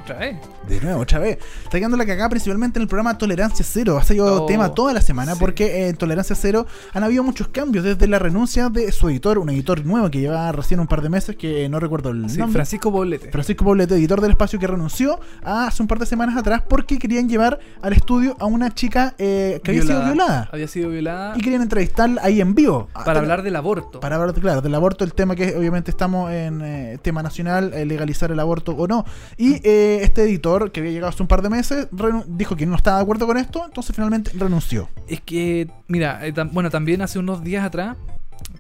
[0.07, 0.36] Otra vez.
[0.68, 1.38] De nuevo, otra vez.
[1.64, 3.98] Está quedando la cagada principalmente en el programa Tolerancia Cero.
[3.98, 5.38] Ha sido Oh, tema toda la semana sí.
[5.40, 9.48] porque en Tolerancia Cero han habido muchos cambios desde la renuncia de su editor, un
[9.50, 12.52] editor nuevo que lleva recién un par de meses, que no recuerdo el Sí, nombre.
[12.54, 13.32] Francisco Poblete.
[13.32, 17.28] Francisco Poblete, editor del espacio que renunció hace un par de semanas atrás porque querían
[17.28, 20.48] llevar al estudio a una chica eh, que había sido violada.
[20.52, 22.88] Había sido violada Y querían entrevistarla ahí en vivo.
[22.94, 23.98] Ah, para hablar del aborto.
[23.98, 27.84] para hablar, claro, del aborto, el tema que obviamente estamos en eh, tema nacional, eh,
[27.84, 29.04] legalizar el aborto o no.
[29.36, 31.88] Y eh, este editor, que había llegado hace un par de meses,
[32.26, 34.88] dijo que no estaba de acuerdo con esto, entonces finalmente renunció.
[35.09, 37.97] Es que, mira, eh, bueno, también hace unos días atrás,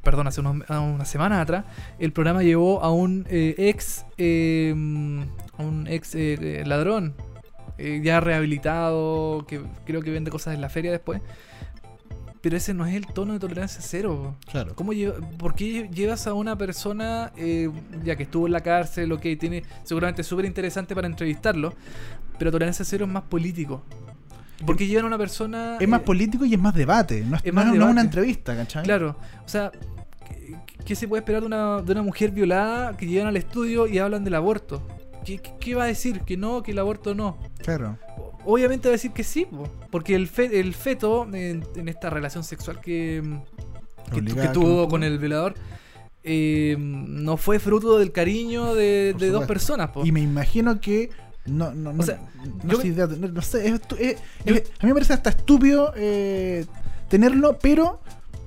[0.02, 1.64] perdón, hace unos, a unas semanas atrás,
[1.98, 4.70] el programa llevó a un eh, ex, eh,
[5.58, 7.14] a un ex eh, eh, ladrón,
[7.78, 11.20] ya rehabilitado, que creo que vende cosas en la feria después.
[12.46, 14.36] Pero ese no es el tono de tolerancia cero.
[14.48, 14.72] Claro.
[14.76, 17.68] ¿Cómo lleva- ¿Por qué llevas a una persona, eh,
[18.04, 21.74] ya que estuvo en la cárcel, ok, tiene seguramente súper interesante para entrevistarlo,
[22.38, 23.82] pero tolerancia cero es más político?
[24.64, 25.76] ¿Por qué llevan a una persona...
[25.80, 28.84] Es más eh, político y es más debate, no es, más no una entrevista, ¿cachai?
[28.84, 29.72] Claro, o sea,
[30.28, 33.88] ¿qué, qué se puede esperar de una, de una mujer violada que llegan al estudio
[33.88, 34.86] y hablan del aborto?
[35.24, 36.20] ¿Qué, qué- qué va a decir?
[36.20, 36.62] ¿Que no?
[36.62, 37.38] ¿Que el aborto no?
[37.58, 37.98] Claro.
[38.46, 42.08] Obviamente va a decir que sí, po, porque el, fe- el feto en, en esta
[42.10, 43.22] relación sexual que,
[44.12, 45.54] que tuvo con el violador
[46.22, 49.90] eh, no fue fruto del cariño de, dos personas.
[49.90, 50.04] po.
[50.04, 51.10] Y me imagino que.
[51.46, 52.18] No, no, no, sea,
[52.64, 53.72] no, yo sé, me- idea, no, no sé, es
[54.56, 56.66] a mí me parece hasta estúpido eh,
[57.08, 58.00] tenerlo, pero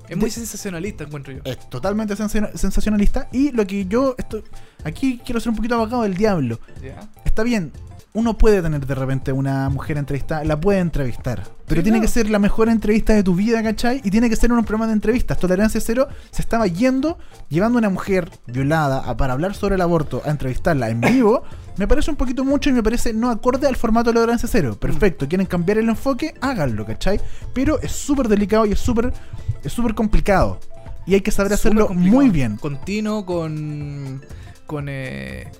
[0.06, 1.40] es muy de- sensacionalista, encuentro yo.
[1.44, 3.28] es totalmente sensa- sensacionalista.
[3.32, 4.42] Y lo que yo estoy.
[4.84, 6.58] Aquí quiero ser un poquito abogado del diablo.
[7.24, 7.72] Está bien,
[8.12, 11.44] uno puede tener de repente una mujer entrevistada, la puede entrevistar.
[11.66, 14.00] Pero Sí, tiene que ser la mejor entrevista de tu vida, ¿cachai?
[14.02, 15.38] Y tiene que ser un programa de entrevistas.
[15.38, 19.80] Tolerancia Cero se estaba yendo, llevando a una mujer violada a- para hablar sobre el
[19.80, 21.44] aborto, a entrevistarla en vivo.
[21.76, 24.76] Me parece un poquito mucho y me parece no acorde al formato de Tolerancia Cero.
[24.78, 27.20] Perfecto, quieren cambiar el enfoque, háganlo, ¿cachai?
[27.54, 29.12] Pero es súper delicado y es súper
[29.62, 30.58] es súper complicado.
[31.06, 32.56] Y hay que saber hacerlo muy bien.
[32.56, 34.20] Continuo con.
[34.66, 35.50] con, eh,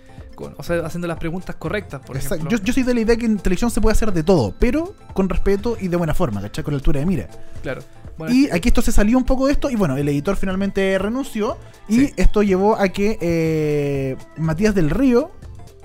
[0.41, 2.37] con- o sea, haciendo las preguntas correctas, por Exacto.
[2.37, 2.59] ejemplo.
[2.59, 4.95] Yo, yo soy de la idea que en televisión se puede hacer de todo, pero
[5.15, 6.65] con respeto y de buena forma, ¿cachai?
[6.65, 7.29] Con la altura de mira.
[7.63, 7.83] Claro.
[8.19, 10.99] Bueno, Y aquí esto se salió un poco de esto y bueno, el editor finalmente
[10.99, 11.57] renunció
[11.89, 12.13] y Sí.
[12.17, 15.31] esto llevó a que eh, Matías del Río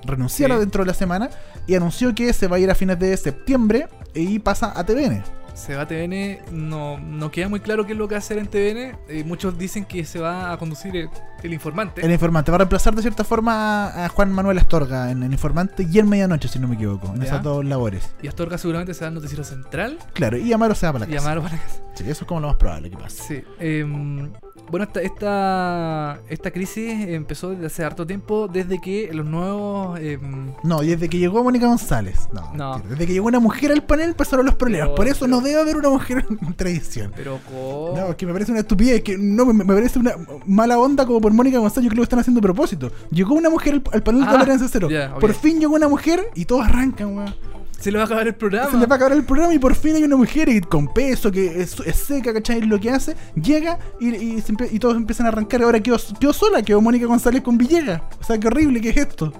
[0.04, 0.60] renunciara Sí.
[0.60, 1.30] dentro de la semana
[1.66, 5.22] y anunció que se va a ir a fines de septiembre y pasa a TVN.
[5.56, 8.20] Se va a TVN, no, no queda muy claro qué es lo que va a
[8.20, 8.98] hacer en TVN.
[9.08, 11.08] Eh, muchos dicen que se va a conducir el,
[11.42, 12.04] el informante.
[12.04, 15.86] El informante va a reemplazar de cierta forma a, Juan Manuel Astorga en el informante
[15.90, 17.24] y en medianoche, si no me equivoco, en Ya.
[17.26, 18.14] esas dos labores.
[18.22, 21.10] Y Astorga seguramente se va al noticiero central Claro, y Amaro se va para la
[21.10, 21.26] y casa.
[21.26, 21.80] Amaro para la casa.
[21.94, 23.22] Sí, eso es como lo más probable que pase.
[23.26, 23.44] Sí.
[23.58, 24.30] em,
[24.70, 29.98] bueno, esta, esta, esta crisis empezó desde hace harto tiempo, desde que los nuevos...
[30.00, 32.28] em, No, desde que llegó Mónica González.
[32.32, 32.82] No, No.
[32.88, 34.88] Desde que llegó una mujer al panel empezaron los problemas.
[34.88, 37.12] Pero- Por eso pero- no debe haber una mujer en televisión.
[37.16, 37.94] pero con...
[38.00, 40.12] No, es que me parece una estupidez, que no me, me parece una
[40.46, 42.90] mala onda como por Mónica González, yo creo que están haciendo a propósito.
[43.10, 44.88] Llegó una mujer al, al panel de Ah, tolerancia cero.
[45.20, 47.34] Por fin llegó una mujer y todos arrancan, weón.
[47.80, 48.70] Se le va a acabar el programa.
[48.70, 50.92] Se le va a acabar el programa y por fin hay una mujer y con
[50.92, 52.62] peso, que es, es seca, ¿cachai?
[52.62, 54.40] Lo que hace, llega y,
[54.78, 55.62] todos empiezan a arrancar.
[55.62, 58.00] Ahora quedó, quedó sola, quedó Mónica González con Villegas.
[58.20, 59.32] O sea, qué horrible que es esto.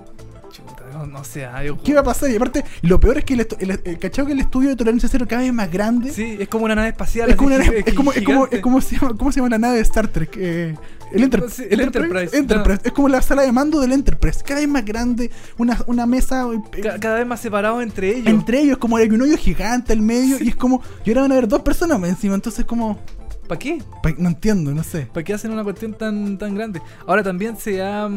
[0.53, 1.47] Chuta, no, sé.
[1.64, 2.30] yo- ¿Qué va a pasar?
[2.30, 5.09] Y aparte, lo peor es que el, el, el- ¿cachai que el estudio de tolerancia
[5.11, 6.11] cero cada vez es más grande.
[6.12, 7.30] Sí, es como una nave espacial.
[7.30, 8.57] Es como, una nave- es como, es como, gigante.
[8.57, 10.37] es como se llama, ¿cómo se llama la nave de Star Trek?
[10.39, 10.74] Eh,
[11.12, 12.36] el, Enter- el Enterprise.
[12.36, 12.80] Enterprise.
[12.84, 14.40] Es como la sala de mando del Enterprise.
[14.44, 18.26] Cada vez más grande, una, una mesa eh, Ca- cada vez más separados entre ellos.
[18.26, 20.36] entre ellos, como hay un hoyo gigante al medio.
[20.40, 22.34] Y es como, y ahora van a haber dos personas más encima.
[22.34, 22.98] Entonces, como,
[23.48, 23.80] ¿Para qué?
[24.02, 25.07] pa- no entiendo, no sé.
[25.12, 26.82] ¿Para qué hacen una cuestión tan, tan grande?
[27.07, 28.09] Ahora también se ha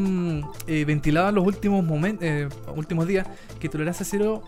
[0.66, 2.28] eh, ventilado en los últimos momentos,
[2.76, 3.28] últimos días
[3.60, 4.44] que Tolerancia Cero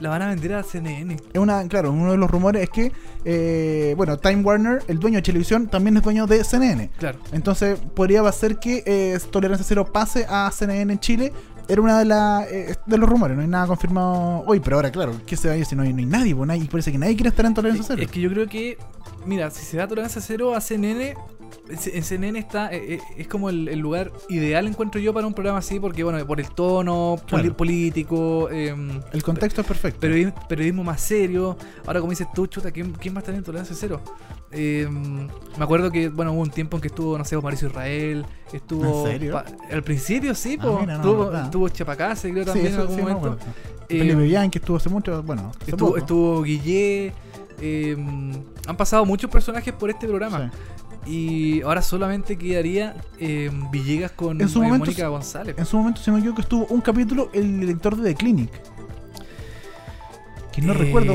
[0.00, 1.16] la van a vender a CNN.
[1.32, 2.92] Es una, claro, uno de los rumores es que,
[3.24, 6.90] eh, bueno, Time Warner, el dueño de televisión, también es dueño de CNN.
[6.98, 7.18] Claro.
[7.32, 11.32] Entonces podría ser que eh, Tolerancia Cero pase a CNN en Chile.
[11.68, 14.90] Era una de, las eh, de los rumores, no hay nada confirmado hoy, pero ahora,
[14.90, 16.34] claro, ¿qué se va a ir si no hay, no hay nadie?
[16.34, 18.02] Pues nadie, parece que nadie quiere estar en Tolerancia Cero.
[18.02, 18.76] es que yo creo que,
[19.24, 21.14] mira, si se da Tolerancia Cero a CNN,
[21.76, 25.58] CNN está, eh, eh, es como el, el lugar ideal, encuentro yo, para un programa
[25.58, 27.56] así, porque, bueno, por el tono Claro.
[27.56, 30.00] político, em, el contexto es perfecto.
[30.00, 31.56] periodismo, periodismo más serio.
[31.86, 34.00] Ahora, como dices tú, chuta, ¿quién, quién va a estar en Tolerancia Cero?
[34.52, 38.26] Eh, me acuerdo que, bueno, hubo un tiempo en que estuvo, no sé, Mauricio Israel,
[38.52, 39.06] estuvo...
[39.06, 39.32] ¿En serio?
[39.32, 42.72] pa- al principio sí, Ah, po, mira, no, estuvo, estuvo Chapacase, creo sí, también en
[42.72, 43.32] eso algún sí, me momento.
[43.32, 43.52] acuerdo.
[43.88, 45.98] Eh, Felipe Bianchi estuvo hace mucho, bueno, hace Estuvo, poco.
[45.98, 47.12] estuvo Guillé.
[47.60, 47.96] eh,
[48.66, 50.50] han pasado muchos personajes por este programa.
[50.50, 50.89] Sí.
[51.06, 55.56] Y ahora solamente quedaría eh, Villegas con En su eh, momento Mónica González.
[55.58, 58.50] En su momento, si me equivoco, estuvo un capítulo el director de The Clinic.
[60.52, 61.14] Que no Eh, recuerdo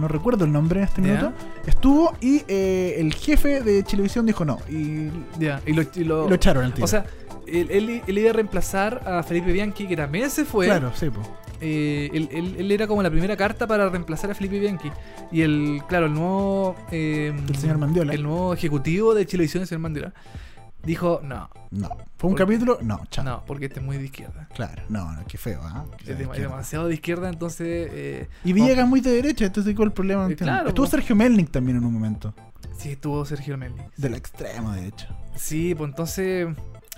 [0.00, 1.08] no recuerdo el nombre en este ¿Ya?
[1.08, 1.32] minuto.
[1.66, 4.58] Estuvo y eh, el jefe de televisión dijo no.
[4.68, 5.08] Y,
[5.38, 6.84] Ya, y lo, y lo- y lo echaron al tío.
[6.84, 7.04] O sea,
[7.46, 10.66] él, él- él iba a reemplazar a Felipe Bianchi, que también se fue.
[10.66, 11.20] claro, sí, po.
[11.64, 14.90] Eh, él, él- él era como la primera carta para reemplazar a Felipe Bianchi.
[15.30, 16.74] Y el, claro, el nuevo.
[16.90, 18.12] eh, El señor Mandiola.
[18.12, 20.12] El nuevo ejecutivo de Chilevisión, el señor Mandiola,
[20.84, 21.88] dijo: No, No.
[22.18, 22.78] ¿Fue un capítulo?
[22.82, 23.24] No, chao.
[23.24, 24.48] no, porque este es muy de izquierda.
[24.54, 25.84] Claro, no, no, qué feo, ¿ah?
[26.00, 26.50] Es dem- es izquierda.
[26.50, 27.88] demasiado de izquierda, entonces.
[27.92, 30.24] eh, Y Villegas muy de derecha, entonces ¿cuál el problema?
[30.24, 30.86] No Eh, claro, Estuvo.
[30.86, 32.34] Sergio Melnik también en un momento.
[32.76, 33.86] Sí, estuvo Sergio Melnik.
[33.96, 35.08] De la extrema derecha.
[35.36, 36.48] Sí, pues entonces.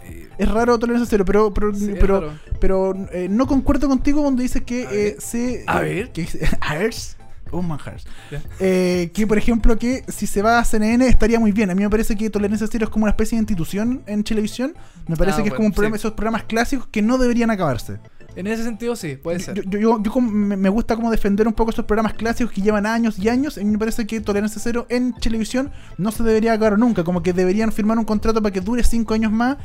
[0.04, 4.42] Eh, Es raro tolerancia cero, pero, pero, sí, pero, pero eh, no concuerdo contigo cuando
[4.42, 5.20] dices que A eh, ver.
[5.20, 5.64] se.
[5.66, 6.12] A ver.
[6.12, 6.26] Que,
[6.72, 7.16] Hers.
[7.50, 8.04] Oh, man, Hers.
[8.32, 8.42] Ya.
[8.58, 11.70] Eh, que por ejemplo, que si se va a CNN estaría muy bien.
[11.70, 14.74] A mí me parece que Tolerancia Cero es como una especie de institución en televisión.
[15.06, 16.00] Me parece Ah, que es como un programa, sí.
[16.00, 17.98] esos programas clásicos que no deberían acabarse.
[18.36, 19.54] En ese sentido, sí, puede ser.
[19.54, 22.84] Yo, yo, yo- me me gusta como defender un poco esos programas clásicos que llevan
[22.86, 23.56] años y años.
[23.56, 27.04] A mí me parece que Tolerancia Cero en televisión no se debería acabar nunca.
[27.04, 29.58] Como que deberían firmar un contrato para que dure cinco años más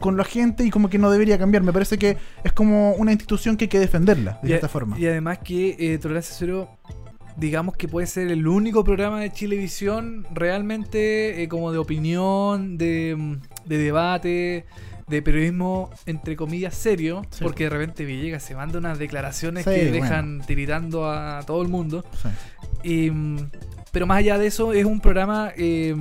[0.00, 1.62] con la gente y como que no debería cambiar.
[1.62, 4.68] Me parece que es como una institución que hay que defenderla de y, a- esta
[4.68, 4.98] forma.
[4.98, 6.68] y además que eh, Tolerancia Cero,
[7.36, 13.14] digamos que puede ser el único programa de Chilevisión realmente eh, como de opinión, de,
[13.16, 13.36] mm,
[13.68, 14.64] de debate,
[15.06, 17.44] de periodismo entre comillas serio, Sí.
[17.44, 20.02] porque de repente Villegas se manda unas declaraciones Sí, que bueno.
[20.02, 22.04] dejan tiritando a todo el mundo.
[22.22, 22.28] Sí.
[23.06, 23.36] Y, mm,
[23.92, 25.94] pero más allá de eso, es un programa eh,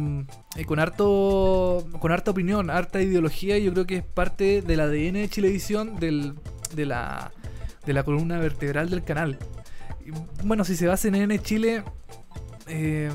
[0.58, 3.58] eh, con harto con harta opinión, harta ideología.
[3.58, 6.34] Y yo creo que es parte del ADN de Chilevisión, del,
[6.76, 7.32] de, la,
[7.86, 9.38] de la columna vertebral del canal.
[10.06, 10.12] Y,
[10.46, 11.84] bueno, si se va a CNN Chile,
[12.68, 13.12] eh,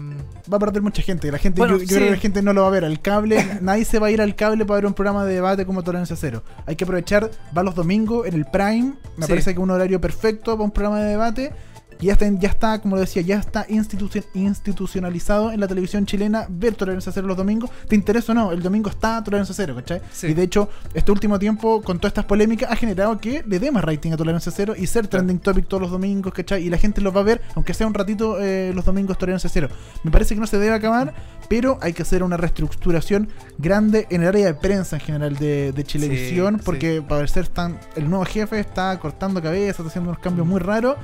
[0.51, 1.31] Va a perder mucha gente.
[1.31, 2.85] La gente, Bueno, yo, yo creo que la gente no lo va a ver.
[2.85, 5.66] Al cable, nadie se va a ir al cable para ver un programa de debate
[5.66, 6.43] como Tolerancia Cero.
[6.66, 8.95] Hay que aprovechar, va los domingos en el Prime.
[9.16, 9.29] Me Sí.
[9.29, 11.53] parece que es un horario perfecto para un programa de debate.
[12.01, 16.46] Y ya está, ya está, como decía, ya está instituci- institucionalizado en la televisión chilena
[16.48, 17.70] ver Tolerancia Cero los domingos.
[17.88, 18.53] ¿Te interesa o no?
[18.53, 20.01] El domingo está Tolerancia Cero, ¿cachai?
[20.12, 20.28] Sí.
[20.28, 23.70] Y de hecho, este último tiempo, con todas estas polémicas, ha generado que le dé
[23.70, 26.64] más rating a Tolerancia Cero y ser trending topic todos los domingos, ¿cachai?
[26.64, 29.51] Y la gente los va a ver, aunque sea un ratito eh, los domingos Tolerancia
[29.53, 29.68] Cero.
[30.03, 31.14] Me parece que no se debe acabar,
[31.48, 33.28] pero hay que hacer una reestructuración
[33.59, 37.48] grande en el área de prensa en general de, de Chilevisión, Sí, porque para ser
[37.48, 37.78] tan.
[37.96, 40.96] El nuevo jefe está cortando cabezas, está haciendo unos cambios muy raros,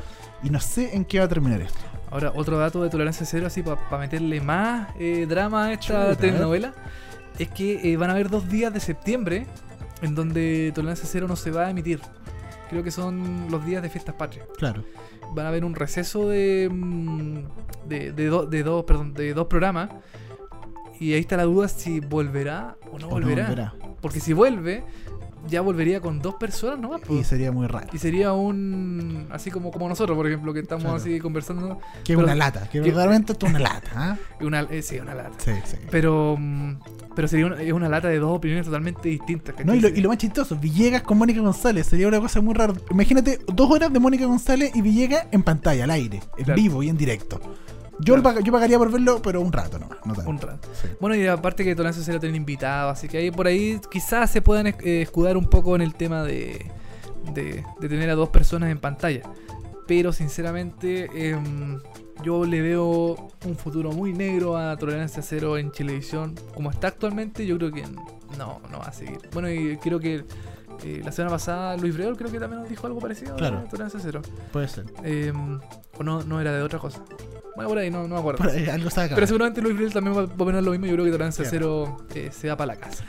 [0.46, 1.78] y no sé en qué va a terminar esto.
[2.10, 6.16] ahora otro dato de Tolerancia Cero, así para meterle más eh, drama a esta Chuta,
[6.16, 6.72] telenovela,
[7.38, 9.46] es que eh, van a haber dos días de septiembre
[10.02, 12.00] en donde Tolerancia Cero no se va a emitir.
[12.70, 14.46] Creo que son los días de fiestas patrias.
[14.58, 14.84] Claro.
[15.34, 17.38] van a haber un receso de mm,
[17.88, 19.90] de, de, do- de dos perdón de dos programas
[20.98, 23.74] y ahí está la duda si volverá o no O no volverá, volverá.
[24.00, 24.82] porque si vuelve
[25.48, 27.14] ya volvería con dos personas nomás po.
[27.14, 27.86] Y sería muy raro.
[27.92, 30.96] y sería un así como como nosotros por ejemplo que estamos Claro.
[30.98, 34.16] así conversando Que es una lata, que esto es una lata, ¿ah?
[34.40, 35.76] una eh, sí una lata Sí, sí.
[35.90, 36.74] pero mm,
[37.14, 39.98] pero sería una, es una lata de dos opiniones totalmente distintas No, y, lo, ¿cachai?
[39.98, 42.74] y lo más chistoso, Villegas con Mónica González, sería una cosa muy rara.
[42.90, 46.60] Imagínate dos horas de Mónica González y Villegas en pantalla, al aire, en Claro.
[46.60, 47.40] vivo y en directo.
[48.00, 48.16] Yo, Claro.
[48.16, 50.30] lo pag- yo pagaría por verlo, pero un rato nomás, no tanto.
[50.30, 50.88] un rato Sí.
[51.00, 54.42] Bueno, y aparte que Tolerancia Cero tiene invitados, así que ahí por ahí quizás se
[54.42, 56.70] puedan eh, escudar un poco en el tema de,
[57.32, 59.22] de, de tener a dos personas en pantalla.
[59.86, 61.78] Pero sinceramente em,
[62.22, 66.34] yo le veo un futuro muy negro a Tolerancia Cero en televisión.
[66.54, 67.82] Como está actualmente, yo creo que
[68.36, 69.18] no, no va a seguir.
[69.32, 70.24] Bueno, y creo que
[70.84, 73.58] eh, la semana pasada Luis Breol creo que también nos dijo algo parecido Claro.
[73.58, 74.20] a Tolerancia Cero.
[74.52, 74.84] Puede ser.
[75.04, 75.60] Em,
[75.98, 77.02] o no, no era de otra cosa.
[77.56, 78.38] Bueno, por ahí, no, no me acuerdo.
[78.38, 79.14] Por ahí, algo está acá.
[79.14, 80.86] Pero seguramente Luis Breol también va a opinar lo mismo.
[80.86, 81.44] Yo creo que Tolerancia.
[81.48, 83.04] Cero eh, se va para la casa.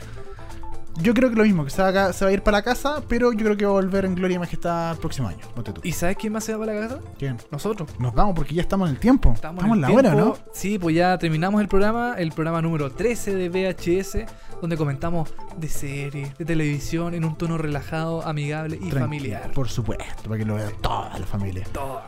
[1.00, 2.62] Yo creo que lo mismo, que se va, acá- se va a ir para la
[2.62, 5.38] casa, pero yo creo que va a volver en Gloria y Majestad el próximo año.
[5.54, 5.80] Ponte tú.
[5.84, 7.00] ¿Y sabes quién más se va para la casa?
[7.16, 7.36] ¿Quién?
[7.52, 7.88] Nosotros.
[8.00, 9.30] Nos vamos porque ya estamos en el tiempo.
[9.32, 10.14] Estamos, en el la hora.
[10.16, 10.36] ¿no?
[10.52, 14.26] Sí, pues ya terminamos el programa, el programa número 13 de VHS,
[14.60, 19.52] donde comentamos de series, de televisión, en un tono relajado, amigable y familiar.
[19.52, 21.64] Por supuesto, para que lo vea toda la familia.
[21.72, 22.02] Todo.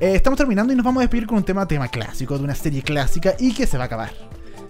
[0.00, 2.54] Eh, estamos terminando y nos vamos a despedir con un tema, tema clásico, de una
[2.54, 4.10] serie clásica y que se va a acabar.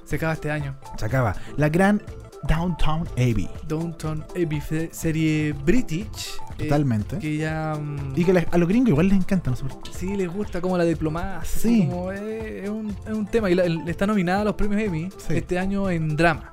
[0.05, 0.77] Se acaba este año.
[0.99, 1.35] Se acaba.
[1.57, 2.03] La gran
[2.47, 3.49] Downtown Abbey.
[3.67, 4.61] Downton Abbey,
[4.93, 6.35] serie British.
[6.59, 7.19] eh, Totalmente.
[7.19, 7.75] que ya.
[7.75, 9.57] mm, Y que a los gringos igual les encanta, no.
[9.93, 11.43] Sí, les gusta como la diplomacia.
[11.61, 11.87] Sí.
[11.89, 13.51] como, eh, es, un, es un tema.
[13.51, 15.35] Y la- el- está nominada a los premios Emmy Sí.
[15.37, 16.53] este año en drama.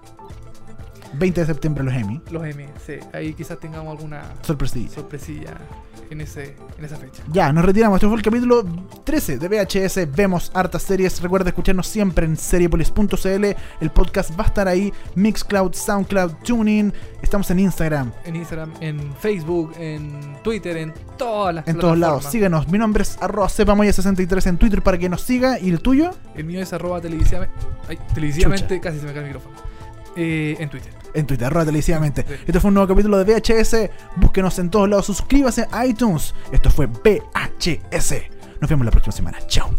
[1.13, 2.21] 20 de septiembre los Emmy.
[2.31, 2.93] Los Emmy, sí.
[3.13, 4.89] Ahí quizás tengamos alguna Sorpresilla.
[4.89, 5.57] sorpresilla
[6.09, 7.23] en, ese, en esa fecha.
[7.31, 7.97] Ya, nos retiramos.
[7.97, 8.65] Este fue el capítulo
[9.03, 10.13] 13 de VHS.
[10.15, 11.21] Vemos hartas series.
[11.21, 13.45] Recuerda escucharnos siempre en seriepolis.cl.
[13.79, 14.91] El podcast va a estar ahí.
[15.15, 16.93] Mixcloud, Soundcloud, TuneIn.
[17.21, 18.11] Estamos en Instagram.
[18.25, 22.25] En Instagram, en Facebook, en Twitter, en todas las En todos lados.
[22.25, 22.67] Síganos.
[22.67, 25.59] Mi nombre es arroba cepamoya63 en Twitter para que nos siga.
[25.59, 26.11] ¿Y el tuyo?
[26.35, 27.55] El mío es arroba televisivamente.
[27.87, 29.55] Ay, televisivamente, casi se me cae el micrófono.
[30.15, 30.91] Eh, en Twitter.
[31.13, 32.25] En Twitter, arroba televisivamente.
[32.27, 32.33] Sí.
[32.47, 33.89] Este fue un nuevo capítulo de VHS.
[34.17, 35.05] Búsquenos en todos lados.
[35.05, 36.33] Suscríbase a iTunes.
[36.51, 38.13] Esto fue VHS.
[38.59, 39.37] Nos vemos la próxima semana.
[39.47, 39.69] Chao.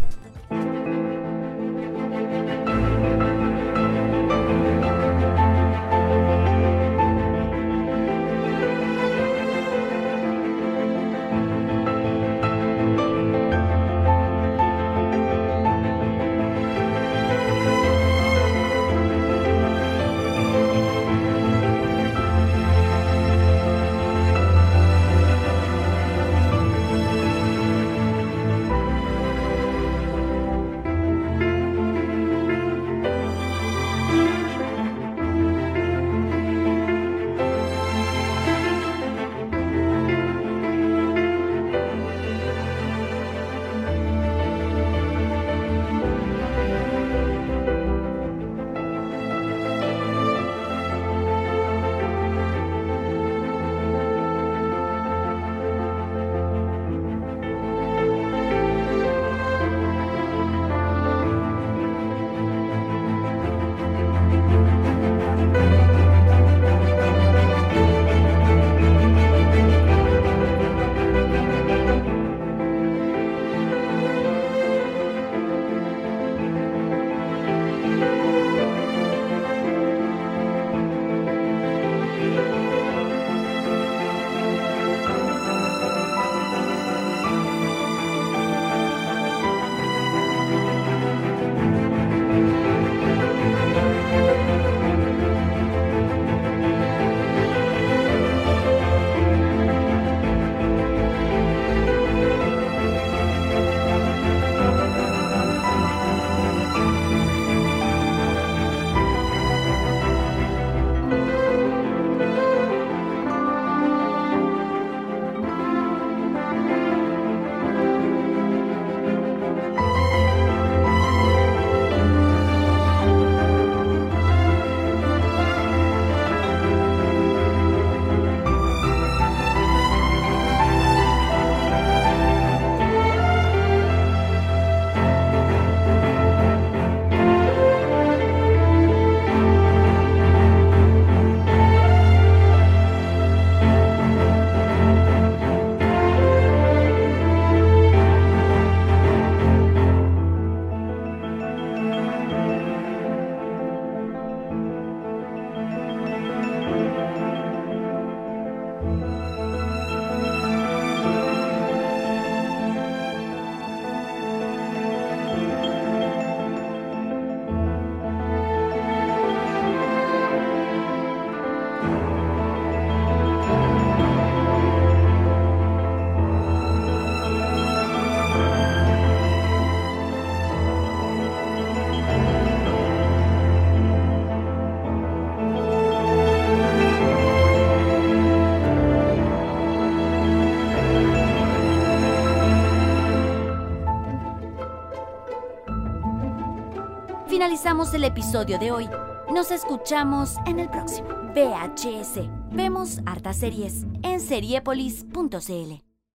[197.63, 198.89] Finalizamos el episodio de hoy.
[199.33, 201.07] Nos escuchamos en el próximo.
[201.33, 202.27] VHS.
[202.51, 205.92] Vemos hartas series en seriepolis.cl.